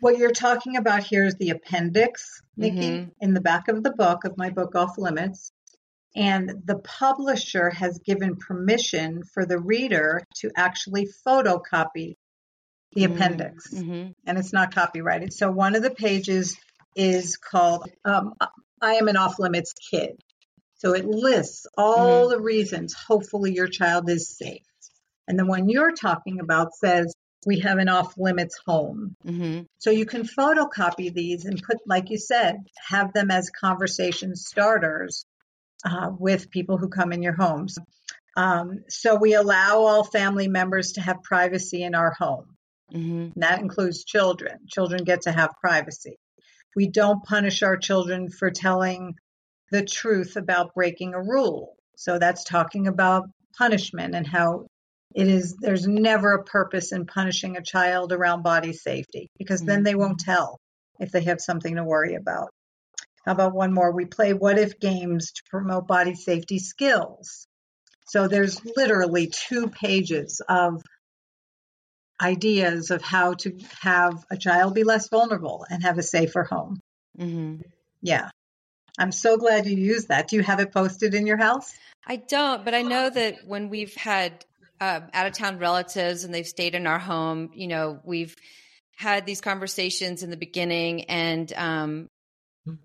[0.00, 3.10] What you're talking about here is the appendix, Nikki, mm-hmm.
[3.20, 5.52] in the back of the book of my book, Off Limits.
[6.16, 12.16] And the publisher has given permission for the reader to actually photocopy
[12.92, 13.12] the mm-hmm.
[13.14, 13.74] appendix.
[13.74, 14.12] Mm-hmm.
[14.26, 15.32] And it's not copyrighted.
[15.32, 16.56] So one of the pages
[16.94, 18.34] is called um,
[18.80, 20.20] I Am an Off Limits Kid.
[20.76, 22.30] So it lists all mm-hmm.
[22.30, 24.62] the reasons, hopefully, your child is safe.
[25.26, 27.14] And the one you're talking about says,
[27.46, 29.16] we have an off limits home.
[29.26, 29.62] Mm-hmm.
[29.78, 32.56] So you can photocopy these and put, like you said,
[32.88, 35.24] have them as conversation starters
[35.84, 37.78] uh, with people who come in your homes.
[38.36, 42.54] Um, so we allow all family members to have privacy in our home.
[42.92, 43.40] Mm-hmm.
[43.40, 44.58] that includes children.
[44.68, 46.16] Children get to have privacy.
[46.76, 49.14] We don't punish our children for telling
[49.70, 51.76] the truth about breaking a rule.
[51.96, 54.66] So that's talking about punishment and how
[55.14, 59.68] it is there's never a purpose in punishing a child around body safety because mm-hmm.
[59.68, 60.60] then they won't tell
[61.00, 62.50] if they have something to worry about.
[63.24, 63.90] How about one more?
[63.92, 67.46] We play what if games to promote body safety skills.
[68.06, 70.82] So there's literally two pages of
[72.20, 76.80] ideas of how to have a child be less vulnerable and have a safer home.
[77.18, 77.62] Mm-hmm.
[78.02, 78.28] Yeah.
[78.98, 80.28] I'm so glad you used that.
[80.28, 81.72] Do you have it posted in your house?
[82.06, 84.44] I don't, but I know that when we've had
[84.80, 88.36] uh, out of town relatives and they've stayed in our home, you know, we've
[88.96, 92.08] had these conversations in the beginning and um,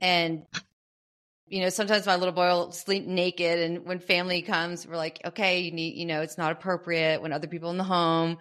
[0.02, 0.46] and
[1.50, 3.60] you know, sometimes my little boy will sleep naked.
[3.60, 7.34] And when family comes, we're like, okay, you need, you know, it's not appropriate when
[7.34, 8.38] other people in the home.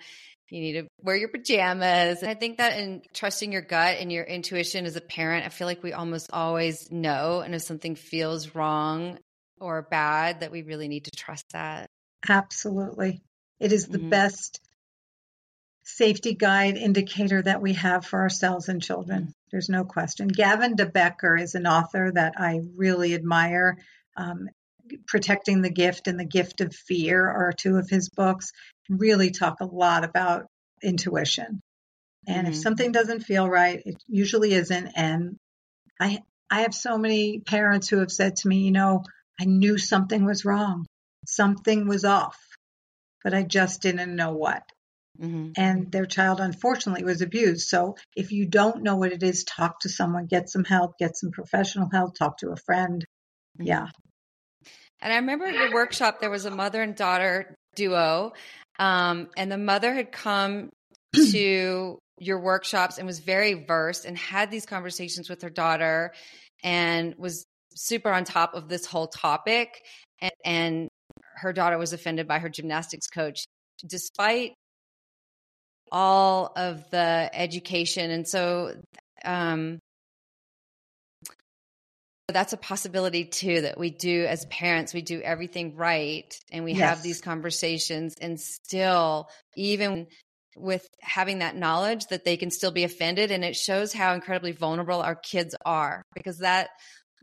[0.51, 2.22] you need to wear your pajamas.
[2.22, 5.48] And I think that in trusting your gut and your intuition as a parent, I
[5.48, 7.40] feel like we almost always know.
[7.40, 9.18] And if something feels wrong
[9.61, 11.88] or bad, that we really need to trust that.
[12.29, 13.22] Absolutely.
[13.61, 14.11] It is the mm-hmm.
[14.11, 14.61] best
[15.83, 19.33] safety guide indicator that we have for ourselves and children.
[19.50, 20.28] There's no question.
[20.28, 23.78] Gavin de Becker is an author that I really admire.
[24.16, 24.48] Um,
[25.06, 28.52] Protecting the Gift and The Gift of Fear are two of his books.
[28.88, 30.46] Really talk a lot about
[30.82, 31.61] intuition.
[32.26, 32.54] And mm-hmm.
[32.54, 34.92] if something doesn't feel right, it usually isn't.
[34.96, 35.37] And
[36.00, 39.04] I I have so many parents who have said to me, you know,
[39.38, 40.87] I knew something was wrong.
[41.26, 42.38] Something was off,
[43.22, 44.62] but I just didn't know what.
[45.20, 45.50] Mm-hmm.
[45.57, 47.68] And their child, unfortunately, was abused.
[47.68, 51.16] So if you don't know what it is, talk to someone, get some help, get
[51.16, 53.04] some professional help, talk to a friend.
[53.59, 53.66] Mm-hmm.
[53.66, 53.87] Yeah.
[55.00, 58.33] And I remember at your workshop, there was a mother and daughter duo.
[58.78, 60.70] Um, and the mother had come
[61.14, 66.12] to your workshops and was very versed and had these conversations with her daughter
[66.62, 69.83] and was super on top of this whole topic.
[70.20, 70.88] And, and
[71.37, 73.44] her daughter was offended by her gymnastics coach,
[73.87, 74.54] despite
[75.90, 78.11] all of the education.
[78.11, 78.74] And so,
[79.24, 79.79] um,
[82.29, 86.72] that's a possibility too that we do as parents we do everything right and we
[86.72, 86.81] yes.
[86.81, 90.07] have these conversations and still even
[90.55, 94.53] with having that knowledge that they can still be offended and it shows how incredibly
[94.53, 96.68] vulnerable our kids are because that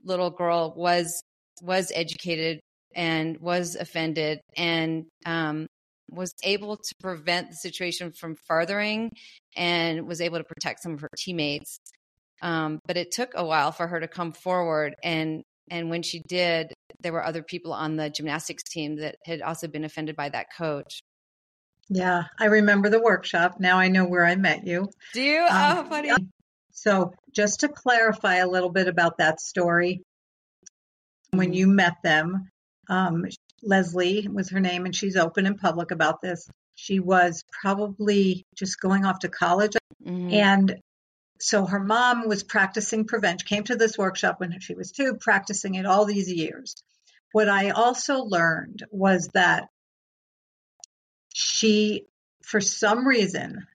[0.03, 1.21] little girl was
[1.61, 2.59] was educated
[2.95, 5.67] and was offended and um,
[6.09, 9.11] was able to prevent the situation from furthering
[9.55, 11.79] and was able to protect some of her teammates
[12.41, 14.95] um, but it took a while for her to come forward.
[15.03, 19.41] And and when she did, there were other people on the gymnastics team that had
[19.41, 20.99] also been offended by that coach.
[21.89, 23.59] Yeah, I remember the workshop.
[23.59, 24.89] Now I know where I met you.
[25.13, 25.41] Do you?
[25.41, 26.11] Um, oh, funny.
[26.71, 30.01] So, just to clarify a little bit about that story,
[31.31, 31.53] when mm-hmm.
[31.53, 32.49] you met them,
[32.89, 33.25] um,
[33.63, 36.47] Leslie was her name, and she's open and public about this.
[36.75, 39.73] She was probably just going off to college,
[40.05, 40.33] mm-hmm.
[40.33, 40.75] and
[41.39, 45.75] so her mom was practicing prevention, came to this workshop when she was two, practicing
[45.75, 46.75] it all these years.
[47.31, 49.67] What I also learned was that
[51.33, 52.05] she,
[52.43, 53.67] for some reason,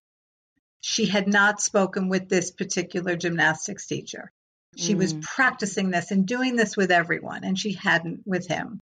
[0.81, 4.33] she had not spoken with this particular gymnastics teacher.
[4.77, 4.99] She mm.
[4.99, 8.81] was practicing this and doing this with everyone, and she hadn't with him.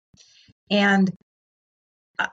[0.69, 1.11] And
[2.17, 2.27] uh,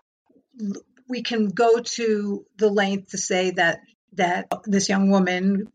[1.08, 3.80] we can go to the length to say that
[4.14, 5.68] that this young woman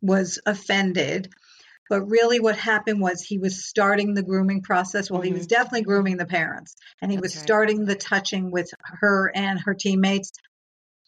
[0.00, 1.32] was offended.
[1.90, 5.10] But really, what happened was he was starting the grooming process.
[5.10, 5.26] Well, mm-hmm.
[5.28, 5.54] he was mm-hmm.
[5.54, 10.32] definitely grooming the parents, and he was starting the touching with her and her teammates.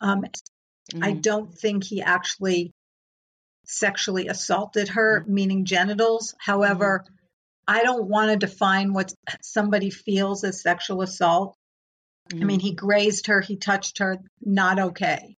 [0.01, 1.03] Um, mm-hmm.
[1.03, 2.72] I don't think he actually
[3.64, 5.35] sexually assaulted her, mm-hmm.
[5.35, 6.35] meaning genitals.
[6.38, 7.14] However, mm-hmm.
[7.68, 11.57] I don't want to define what somebody feels as sexual assault.
[12.33, 12.66] I mean, mm-hmm.
[12.66, 15.37] he grazed her, he touched her, not okay.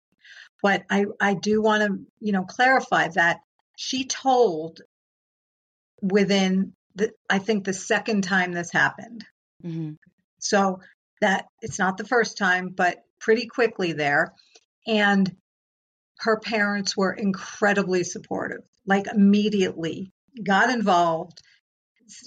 [0.61, 3.37] But I, I do want to, you know, clarify that
[3.77, 4.81] she told
[6.01, 9.25] within the, I think the second time this happened.
[9.63, 9.93] Mm-hmm.
[10.39, 10.81] So
[11.21, 14.33] that it's not the first time, but pretty quickly there.
[14.87, 15.31] And
[16.19, 20.11] her parents were incredibly supportive, like immediately
[20.43, 21.41] got involved,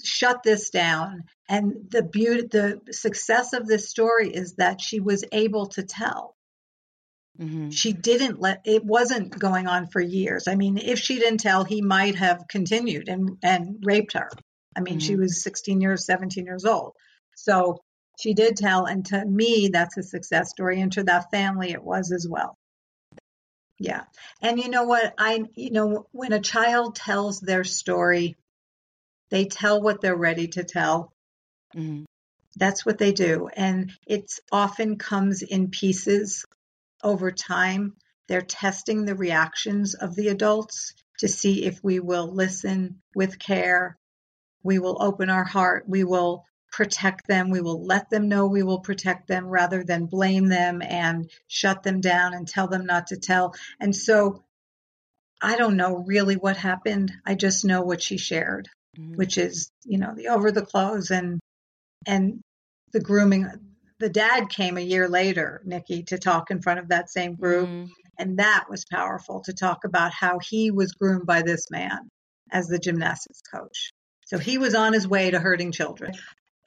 [0.03, 1.23] shut this down.
[1.49, 6.35] And the beauty, the success of this story is that she was able to tell.
[7.39, 7.69] Mm-hmm.
[7.71, 10.47] She didn't let it wasn't going on for years.
[10.47, 14.29] I mean, if she didn't tell, he might have continued and and raped her.
[14.75, 15.07] I mean, mm-hmm.
[15.07, 16.93] she was 16 years, 17 years old.
[17.35, 17.79] So
[18.19, 20.79] she did tell, and to me, that's a success story.
[20.81, 22.57] And to that family, it was as well.
[23.79, 24.03] Yeah.
[24.41, 25.13] And you know what?
[25.17, 28.37] I, you know, when a child tells their story,
[29.33, 31.11] they tell what they're ready to tell.
[31.75, 32.03] Mm-hmm.
[32.55, 33.49] That's what they do.
[33.51, 36.45] And it often comes in pieces
[37.03, 37.95] over time,
[38.27, 43.97] they're testing the reactions of the adults to see if we will listen with care.
[44.61, 45.85] We will open our heart.
[45.87, 47.49] We will protect them.
[47.49, 51.81] We will let them know we will protect them rather than blame them and shut
[51.81, 53.55] them down and tell them not to tell.
[53.79, 54.43] And so
[55.41, 57.11] I don't know really what happened.
[57.25, 59.15] I just know what she shared, mm-hmm.
[59.15, 61.39] which is, you know, the over the clothes and
[62.05, 62.41] and
[62.91, 63.47] the grooming
[63.99, 67.69] the dad came a year later, Nicky, to talk in front of that same group.
[67.69, 67.89] Mm.
[68.19, 72.09] And that was powerful to talk about how he was groomed by this man
[72.51, 73.91] as the gymnastics coach.
[74.25, 76.13] So he was on his way to hurting children.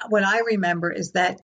[0.09, 1.41] What I remember is that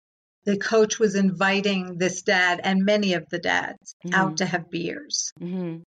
[0.45, 4.15] the coach was inviting this dad and many of the dads mm-hmm.
[4.15, 5.33] out to have beers.
[5.41, 5.83] Mm-hmm.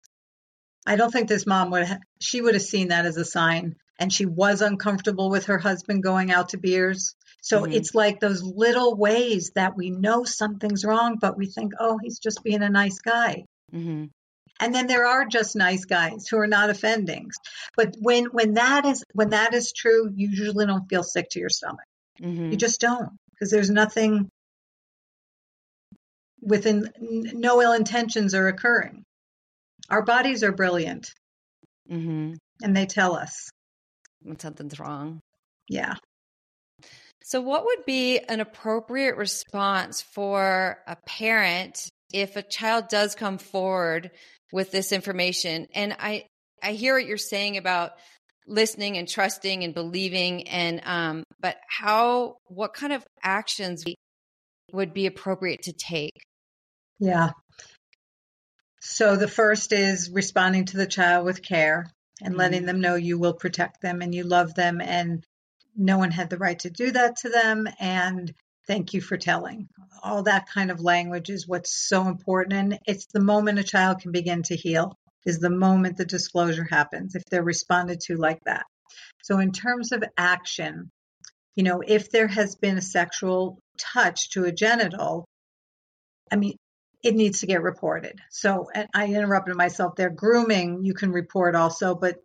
[0.84, 3.76] I don't think this mom would, ha- she would have seen that as a sign.
[3.98, 7.14] And she was uncomfortable with her husband going out to beers.
[7.42, 7.72] So mm-hmm.
[7.72, 12.18] it's like those little ways that we know something's wrong, but we think, oh, he's
[12.18, 13.44] just being a nice guy.
[13.74, 14.06] Mm-hmm.
[14.60, 17.30] And then there are just nice guys who are not offending.
[17.76, 21.40] But when when that is when that is true, you usually don't feel sick to
[21.40, 21.84] your stomach.
[22.20, 22.52] Mm-hmm.
[22.52, 24.28] You just don't because there's nothing
[26.40, 29.04] within no ill intentions are occurring.
[29.90, 31.12] Our bodies are brilliant,
[31.90, 32.34] mm-hmm.
[32.62, 33.50] and they tell us
[34.24, 35.20] when something's wrong.
[35.68, 35.94] Yeah.
[37.24, 43.38] So, what would be an appropriate response for a parent if a child does come
[43.38, 44.10] forward
[44.52, 45.66] with this information?
[45.74, 46.26] And I,
[46.62, 47.92] I hear what you're saying about
[48.46, 53.84] listening and trusting and believing, and um, but how, what kind of actions
[54.72, 56.24] would be appropriate to take?
[56.98, 57.30] Yeah.
[58.80, 61.86] So the first is responding to the child with care
[62.22, 62.40] and mm-hmm.
[62.40, 65.24] letting them know you will protect them and you love them and
[65.76, 68.32] no one had the right to do that to them and
[68.66, 69.68] thank you for telling.
[70.02, 74.00] All that kind of language is what's so important and it's the moment a child
[74.00, 78.40] can begin to heal is the moment the disclosure happens if they're responded to like
[78.44, 78.64] that.
[79.22, 80.90] So in terms of action,
[81.54, 85.26] you know, if there has been a sexual touch to a genital,
[86.30, 86.56] I mean,
[87.02, 88.20] it needs to get reported.
[88.30, 90.10] So I interrupted myself there.
[90.10, 92.16] Grooming, you can report also, but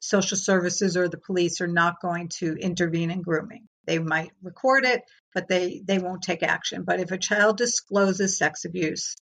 [0.00, 3.68] social services or the police are not going to intervene in grooming.
[3.86, 5.02] They might record it,
[5.34, 6.84] but they, they won't take action.
[6.84, 9.16] But if a child discloses sex abuse,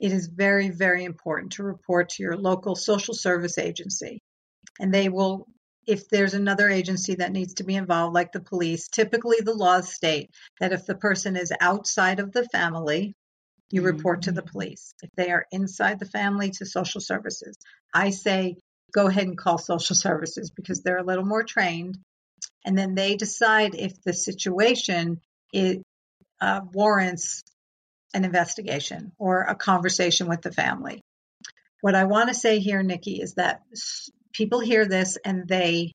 [0.00, 4.20] it is very, very important to report to your local social service agency.
[4.80, 5.46] And they will,
[5.86, 9.92] if there's another agency that needs to be involved, like the police, typically the laws
[9.92, 13.14] state that if the person is outside of the family,
[13.70, 14.50] you report to the mm-hmm.
[14.50, 14.94] police.
[15.02, 17.56] If they are inside the family, to social services.
[17.94, 18.56] I say
[18.92, 21.98] go ahead and call social services because they're a little more trained.
[22.64, 25.20] And then they decide if the situation
[25.52, 25.82] it
[26.40, 27.42] uh, warrants
[28.14, 31.02] an investigation or a conversation with the family.
[31.80, 33.62] What I want to say here, Nicky, is that
[34.32, 35.92] people hear this and they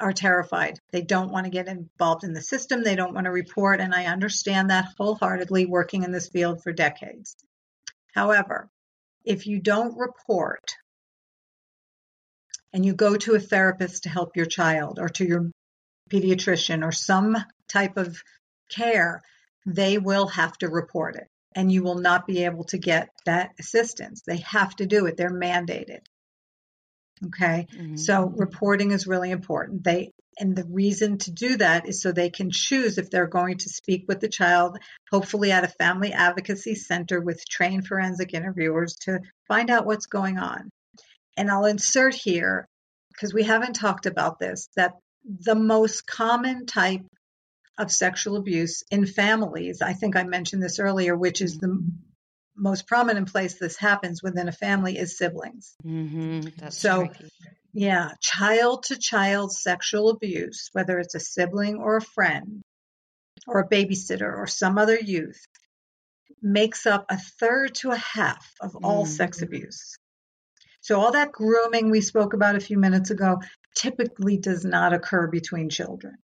[0.00, 0.78] are terrified.
[0.90, 2.82] They don't want to get involved in the system.
[2.82, 3.80] They don't want to report.
[3.80, 7.36] And I understand that wholeheartedly working in this field for decades.
[8.14, 8.68] However,
[9.24, 10.76] if you don't report
[12.72, 15.50] and you go to a therapist to help your child or to your
[16.10, 17.36] pediatrician or some
[17.68, 18.20] type of
[18.70, 19.22] care,
[19.66, 23.50] they will have to report it and you will not be able to get that
[23.58, 24.22] assistance.
[24.26, 25.16] They have to do it.
[25.16, 26.00] They're mandated.
[27.26, 27.66] Okay.
[27.72, 27.96] Mm-hmm.
[27.96, 29.84] So reporting is really important.
[29.84, 33.58] They, and the reason to do that is so they can choose if they're going
[33.58, 34.78] to speak with the child,
[35.10, 40.38] hopefully at a family advocacy center with trained forensic interviewers to find out what's going
[40.38, 40.70] on.
[41.36, 42.66] And I'll insert here,
[43.12, 44.94] because we haven't talked about this, that
[45.24, 47.02] the most common type
[47.78, 51.80] of sexual abuse in families, I think I mentioned this earlier, which is the
[52.56, 55.74] most prominent place this happens within a family is siblings.
[55.84, 56.68] Mm-hmm.
[56.68, 57.28] so, tricky.
[57.72, 62.62] yeah, child to child sexual abuse, whether it's a sibling or a friend
[63.46, 65.40] or a babysitter or some other youth,
[66.40, 69.12] makes up a third to a half of all mm-hmm.
[69.12, 69.96] sex abuse.
[70.80, 73.40] So, all that grooming we spoke about a few minutes ago
[73.74, 76.16] typically does not occur between children.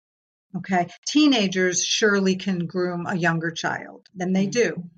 [0.57, 0.89] Okay.
[1.07, 4.75] Teenagers surely can groom a younger child, then they mm-hmm.
[4.75, 4.91] do.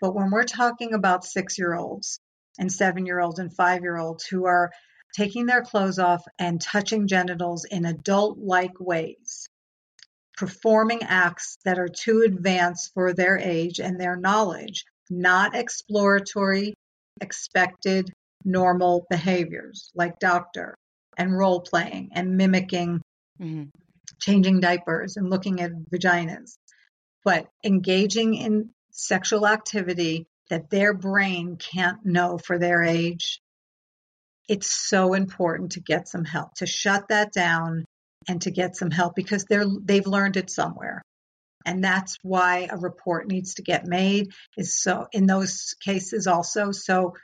[0.00, 2.20] But when we're talking about six year olds
[2.58, 4.70] and seven year olds and five year olds who are
[5.16, 9.48] taking their clothes off and touching genitals in adult like ways,
[10.36, 16.74] performing acts that are too advanced for their age and their knowledge, not exploratory,
[17.20, 18.12] expected,
[18.44, 20.76] normal behaviors like doctor
[21.16, 23.00] and role playing and mimicking
[23.40, 23.64] mm-hmm.
[24.20, 26.56] changing diapers and looking at vaginas,
[27.24, 33.40] but engaging in sexual activity that their brain can't know for their age,
[34.48, 37.84] it's so important to get some help, to shut that down
[38.26, 41.02] and to get some help because they're they've learned it somewhere.
[41.64, 46.72] And that's why a report needs to get made is so in those cases also
[46.72, 47.14] so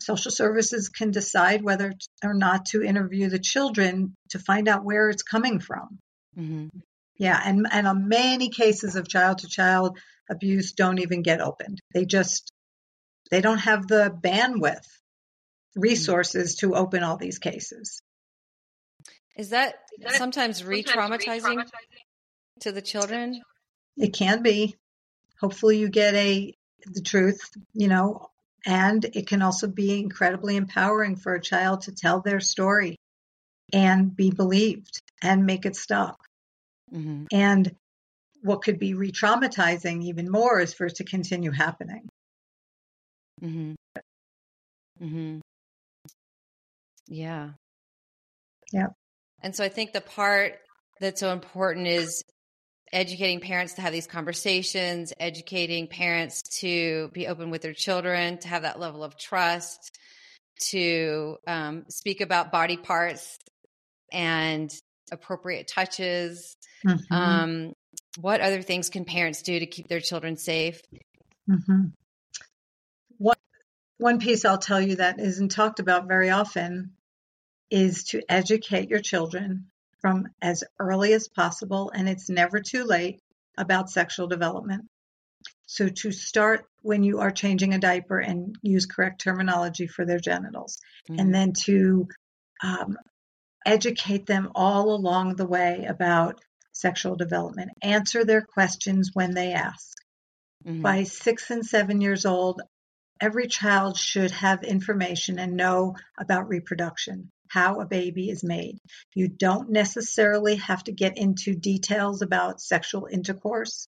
[0.00, 1.92] social services can decide whether
[2.22, 5.98] or not to interview the children to find out where it's coming from.
[6.38, 6.78] Mm-hmm.
[7.16, 9.98] Yeah, and and on many cases of child to child
[10.30, 11.80] abuse don't even get opened.
[11.92, 12.50] They just
[13.30, 14.86] they don't have the bandwidth
[15.76, 18.00] resources to open all these cases.
[19.36, 19.74] Is that,
[20.10, 21.64] sometimes re-traumatizing,
[22.60, 23.42] to the children?
[23.96, 24.76] It can be.
[25.40, 26.54] Hopefully you get a
[26.86, 27.40] the truth,
[27.72, 28.28] you know,
[28.66, 32.96] and it can also be incredibly empowering for a child to tell their story
[33.72, 36.18] and be believed and make it stop.
[36.94, 37.24] Mm-hmm.
[37.32, 37.74] And
[38.44, 42.06] what could be re traumatizing even more is for it to continue happening.
[43.42, 43.72] Mm-hmm.
[45.02, 45.38] Mm-hmm.
[47.08, 47.50] Yeah.
[48.70, 48.88] Yeah.
[49.42, 50.58] And so I think the part
[51.00, 52.22] that's so important is
[52.92, 58.48] educating parents to have these conversations, educating parents to be open with their children, to
[58.48, 59.98] have that level of trust,
[60.68, 63.38] to um, speak about body parts
[64.12, 64.70] and
[65.10, 66.56] appropriate touches.
[66.86, 67.14] Mm-hmm.
[67.14, 67.72] Um,
[68.20, 70.80] what other things can parents do to keep their children safe?
[71.50, 71.86] Mm-hmm.
[73.18, 73.36] One,
[73.98, 76.92] one piece I'll tell you that isn't talked about very often
[77.70, 79.66] is to educate your children
[80.00, 83.20] from as early as possible, and it's never too late
[83.56, 84.84] about sexual development.
[85.66, 90.18] So, to start when you are changing a diaper and use correct terminology for their
[90.20, 91.20] genitals, mm-hmm.
[91.20, 92.06] and then to
[92.62, 92.98] um,
[93.64, 96.40] educate them all along the way about
[96.74, 97.70] sexual development.
[97.82, 99.96] Answer their questions when they ask.
[100.66, 100.82] Mm-hmm.
[100.82, 102.60] By six and seven years old,
[103.20, 108.78] every child should have information and know about reproduction how a baby is made.
[109.14, 113.86] You don't necessarily have to get into details about sexual intercourse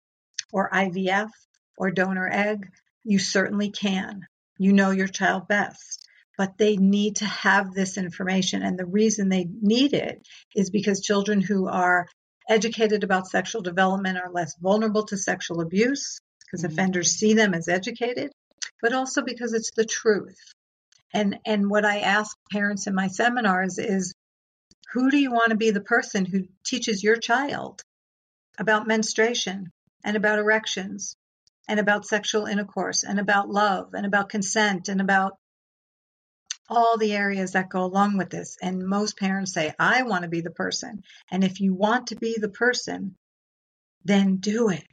[0.51, 1.29] or IVF
[1.77, 2.67] or donor egg.
[3.03, 4.25] You certainly can.
[4.57, 6.07] You know your child best.
[6.37, 8.63] But they need to have this information.
[8.63, 10.25] And the reason they need it
[10.55, 12.07] is because children who are
[12.51, 16.73] educated about sexual development are less vulnerable to sexual abuse because mm-hmm.
[16.73, 18.31] offenders see them as educated,
[18.81, 20.37] but also because it's the truth.
[21.13, 24.13] And and what I ask parents in my seminars is
[24.93, 27.81] who do you want to be the person who teaches your child
[28.59, 29.71] about menstruation
[30.03, 31.15] and about erections
[31.67, 35.37] and about sexual intercourse and about love and about consent and about
[36.71, 38.57] all the areas that go along with this.
[38.61, 41.03] And most parents say, I want to be the person.
[41.29, 43.15] And if you want to be the person,
[44.05, 44.87] then do it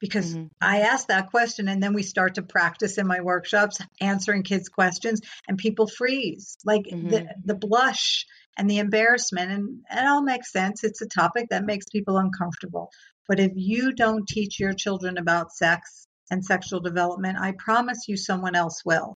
[0.00, 0.46] because mm-hmm.
[0.60, 4.68] I ask that question and then we start to practice in my workshops answering kids'
[4.68, 7.08] questions and people freeze like mm-hmm.
[7.08, 8.26] the, the blush
[8.58, 10.82] and the embarrassment and it all makes sense.
[10.82, 12.90] It's a topic that makes people uncomfortable.
[13.28, 18.16] But if you don't teach your children about sex and sexual development, I promise you
[18.16, 19.16] someone else will.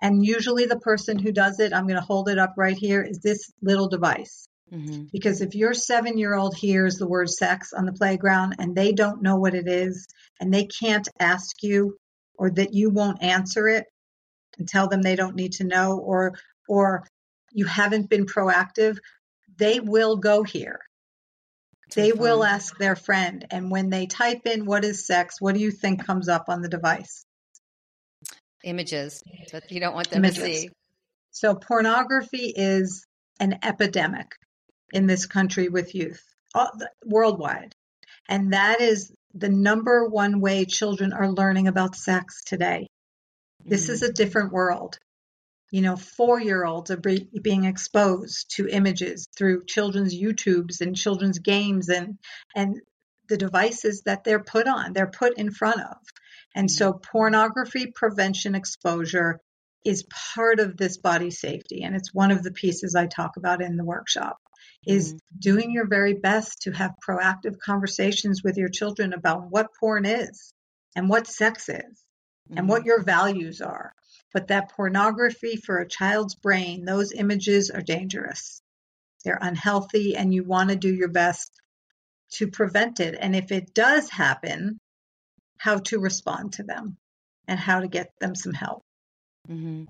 [0.00, 3.02] And usually the person who does it, I'm going to hold it up right here,
[3.02, 4.48] is this little device.
[4.72, 5.04] Mm-hmm.
[5.12, 8.92] Because if your seven year old hears the word sex on the playground and they
[8.92, 10.06] don't know what it is
[10.40, 11.96] and they can't ask you
[12.36, 13.84] or that you won't answer it
[14.58, 16.32] and tell them they don't need to know or
[16.68, 17.06] or
[17.52, 18.96] you haven't been proactive,
[19.56, 20.80] they will go here.
[21.94, 23.46] they will ask their friend.
[23.50, 26.62] And when they type in what is sex, what do you think comes up on
[26.62, 27.24] the device?
[28.64, 30.38] Images that you don't want them Images.
[30.38, 30.70] to see.
[31.30, 33.06] So pornography is
[33.40, 34.32] an epidemic
[34.92, 36.22] in this country with youth
[36.54, 36.70] all,
[37.04, 37.74] worldwide.
[38.28, 42.88] And that is the number one way children are learning about sex today.
[43.64, 44.14] This is a mm.
[44.14, 44.98] different world.
[45.70, 50.96] You know, four year olds are be, being exposed to images through children's YouTubes and
[50.96, 52.18] children's games and,
[52.54, 52.80] and
[53.28, 55.96] the devices that they're put on, they're put in front of.
[56.54, 59.40] And so pornography prevention exposure
[59.84, 61.82] is part of this body safety.
[61.82, 64.38] And it's one of the pieces I talk about in the workshop
[64.86, 65.38] is mm-hmm.
[65.38, 70.52] doing your very best to have proactive conversations with your children about what porn is
[70.96, 72.58] and what sex is mm-hmm.
[72.58, 72.88] and what mm-hmm.
[72.88, 73.92] your values are.
[74.32, 78.60] But that pornography for a child's brain, those images are dangerous.
[79.24, 81.50] They're unhealthy, and you want to do your best
[82.34, 83.16] to prevent it.
[83.18, 84.80] And if it does happen,
[85.64, 86.98] how to respond to them
[87.48, 88.82] and how to get them some help.
[89.48, 89.84] Mm-hmm.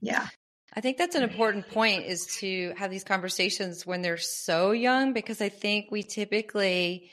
[0.00, 0.24] Yeah.
[0.72, 5.14] I think that's an important point is to have these conversations when they're so young
[5.14, 7.10] because I think we typically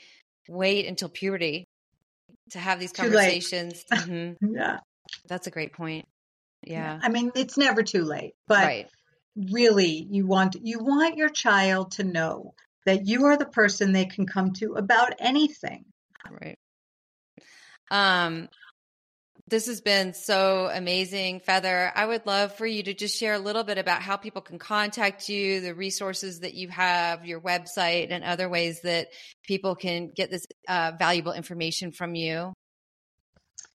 [0.48, 1.66] wait until puberty
[2.50, 3.84] to have these conversations.
[3.92, 4.54] Mm-hmm.
[4.54, 4.78] yeah.
[5.26, 6.06] That's a great point.
[6.62, 7.00] Yeah.
[7.02, 8.88] I mean, it's never too late, but right.
[9.36, 12.54] really you want you want your child to know
[12.86, 15.84] that you are the person they can come to about anything.
[16.30, 16.58] Right.
[17.94, 18.48] Um
[19.46, 21.92] this has been so amazing, Feather.
[21.94, 24.58] I would love for you to just share a little bit about how people can
[24.58, 29.08] contact you, the resources that you have, your website, and other ways that
[29.46, 32.54] people can get this uh, valuable information from you.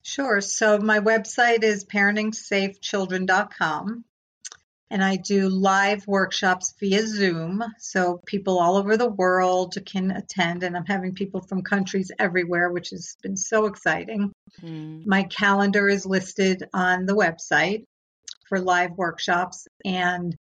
[0.02, 0.42] Sure.
[0.42, 4.04] So my website is parentingsafechildren.com.
[4.94, 7.64] and I do live workshops via Zoom.
[7.80, 12.70] So people all over the world can attend, and I'm having people from countries everywhere,
[12.70, 14.30] which has been so exciting.
[14.62, 15.04] Mm.
[15.04, 17.82] My calendar is listed on the website
[18.48, 20.36] for live workshops, and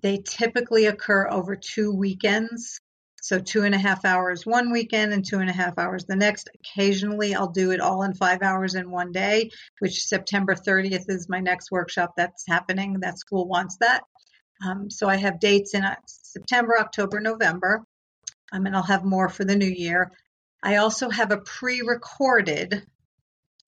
[0.00, 2.80] they typically occur over two weekends.
[3.28, 6.16] So two and a half hours one weekend and two and a half hours the
[6.16, 6.48] next.
[6.54, 9.50] Occasionally I'll do it all in five hours in one day,
[9.80, 13.00] which September 30th is my next workshop that's happening.
[13.00, 14.04] That school wants that.
[14.64, 17.84] Um, so I have dates in uh, September, October, November,
[18.50, 20.10] um, and I'll have more for the new year.
[20.62, 22.82] I also have a pre recorded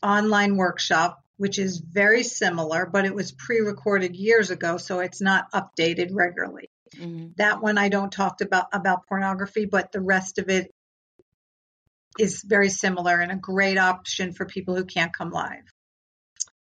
[0.03, 5.21] online workshop, which is very similar, but it was pre recorded years ago, so it's
[5.21, 6.71] not updated regularly.
[6.97, 7.29] Mm-hmm.
[7.37, 10.73] That one I don't talk about about pornography, but the rest of it
[12.19, 15.65] is very similar and a great option for people who can't come live.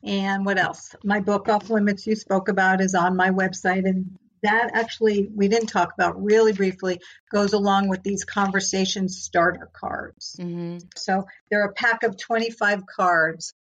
[0.03, 0.95] And what else?
[1.03, 5.47] My book Off Limits you spoke about is on my website and that actually we
[5.47, 6.99] didn't talk about really briefly
[7.32, 10.36] goes along with these conversation starter cards.
[10.39, 10.80] Mm-hmm.
[10.95, 13.53] So they're a pack of 25 cards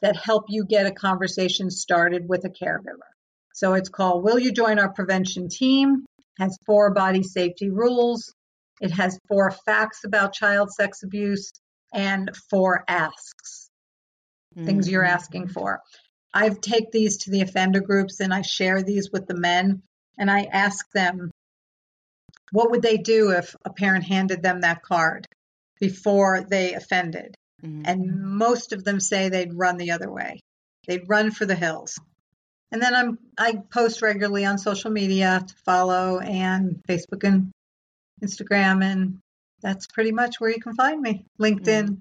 [0.00, 3.10] that help you get a conversation started with a caregiver.
[3.58, 6.04] So it's called Will You Join Our Prevention Team?
[6.38, 8.32] Has four body safety rules.
[8.80, 11.50] It has four facts about child sex abuse
[11.92, 13.68] and four asks,
[14.54, 14.64] mm-hmm.
[14.64, 15.80] things you're asking for.
[16.32, 19.82] I take these to the offender groups and I share these with the men
[20.16, 21.32] and I ask them,
[22.52, 25.26] what would they do if a parent handed them that card
[25.80, 27.34] before they offended?
[27.64, 27.82] Mm-hmm.
[27.86, 30.38] And most of them say they'd run the other way.
[30.86, 31.98] They'd run for the hills.
[32.70, 37.50] And then I'm I post regularly on social media to follow and Facebook and
[38.22, 39.18] Instagram and
[39.60, 41.24] that's pretty much where you can find me.
[41.40, 41.88] LinkedIn.
[41.88, 41.98] Mm.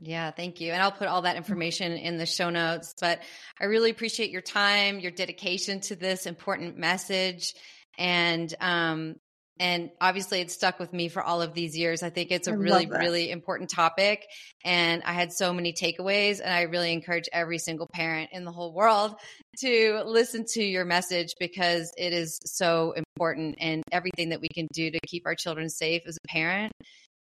[0.00, 0.72] Yeah, thank you.
[0.72, 2.94] And I'll put all that information in the show notes.
[3.00, 3.20] But
[3.60, 7.54] I really appreciate your time, your dedication to this important message.
[7.96, 9.16] And um,
[9.60, 12.02] and obviously, it stuck with me for all of these years.
[12.02, 14.26] I think it's a I really, really important topic.
[14.64, 16.40] And I had so many takeaways.
[16.42, 19.14] And I really encourage every single parent in the whole world
[19.60, 23.56] to listen to your message because it is so important.
[23.60, 26.72] And everything that we can do to keep our children safe as a parent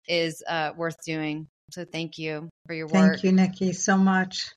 [0.07, 1.47] is uh, worth doing.
[1.71, 2.93] So thank you for your work.
[2.93, 4.49] Thank you, Nicky, so much.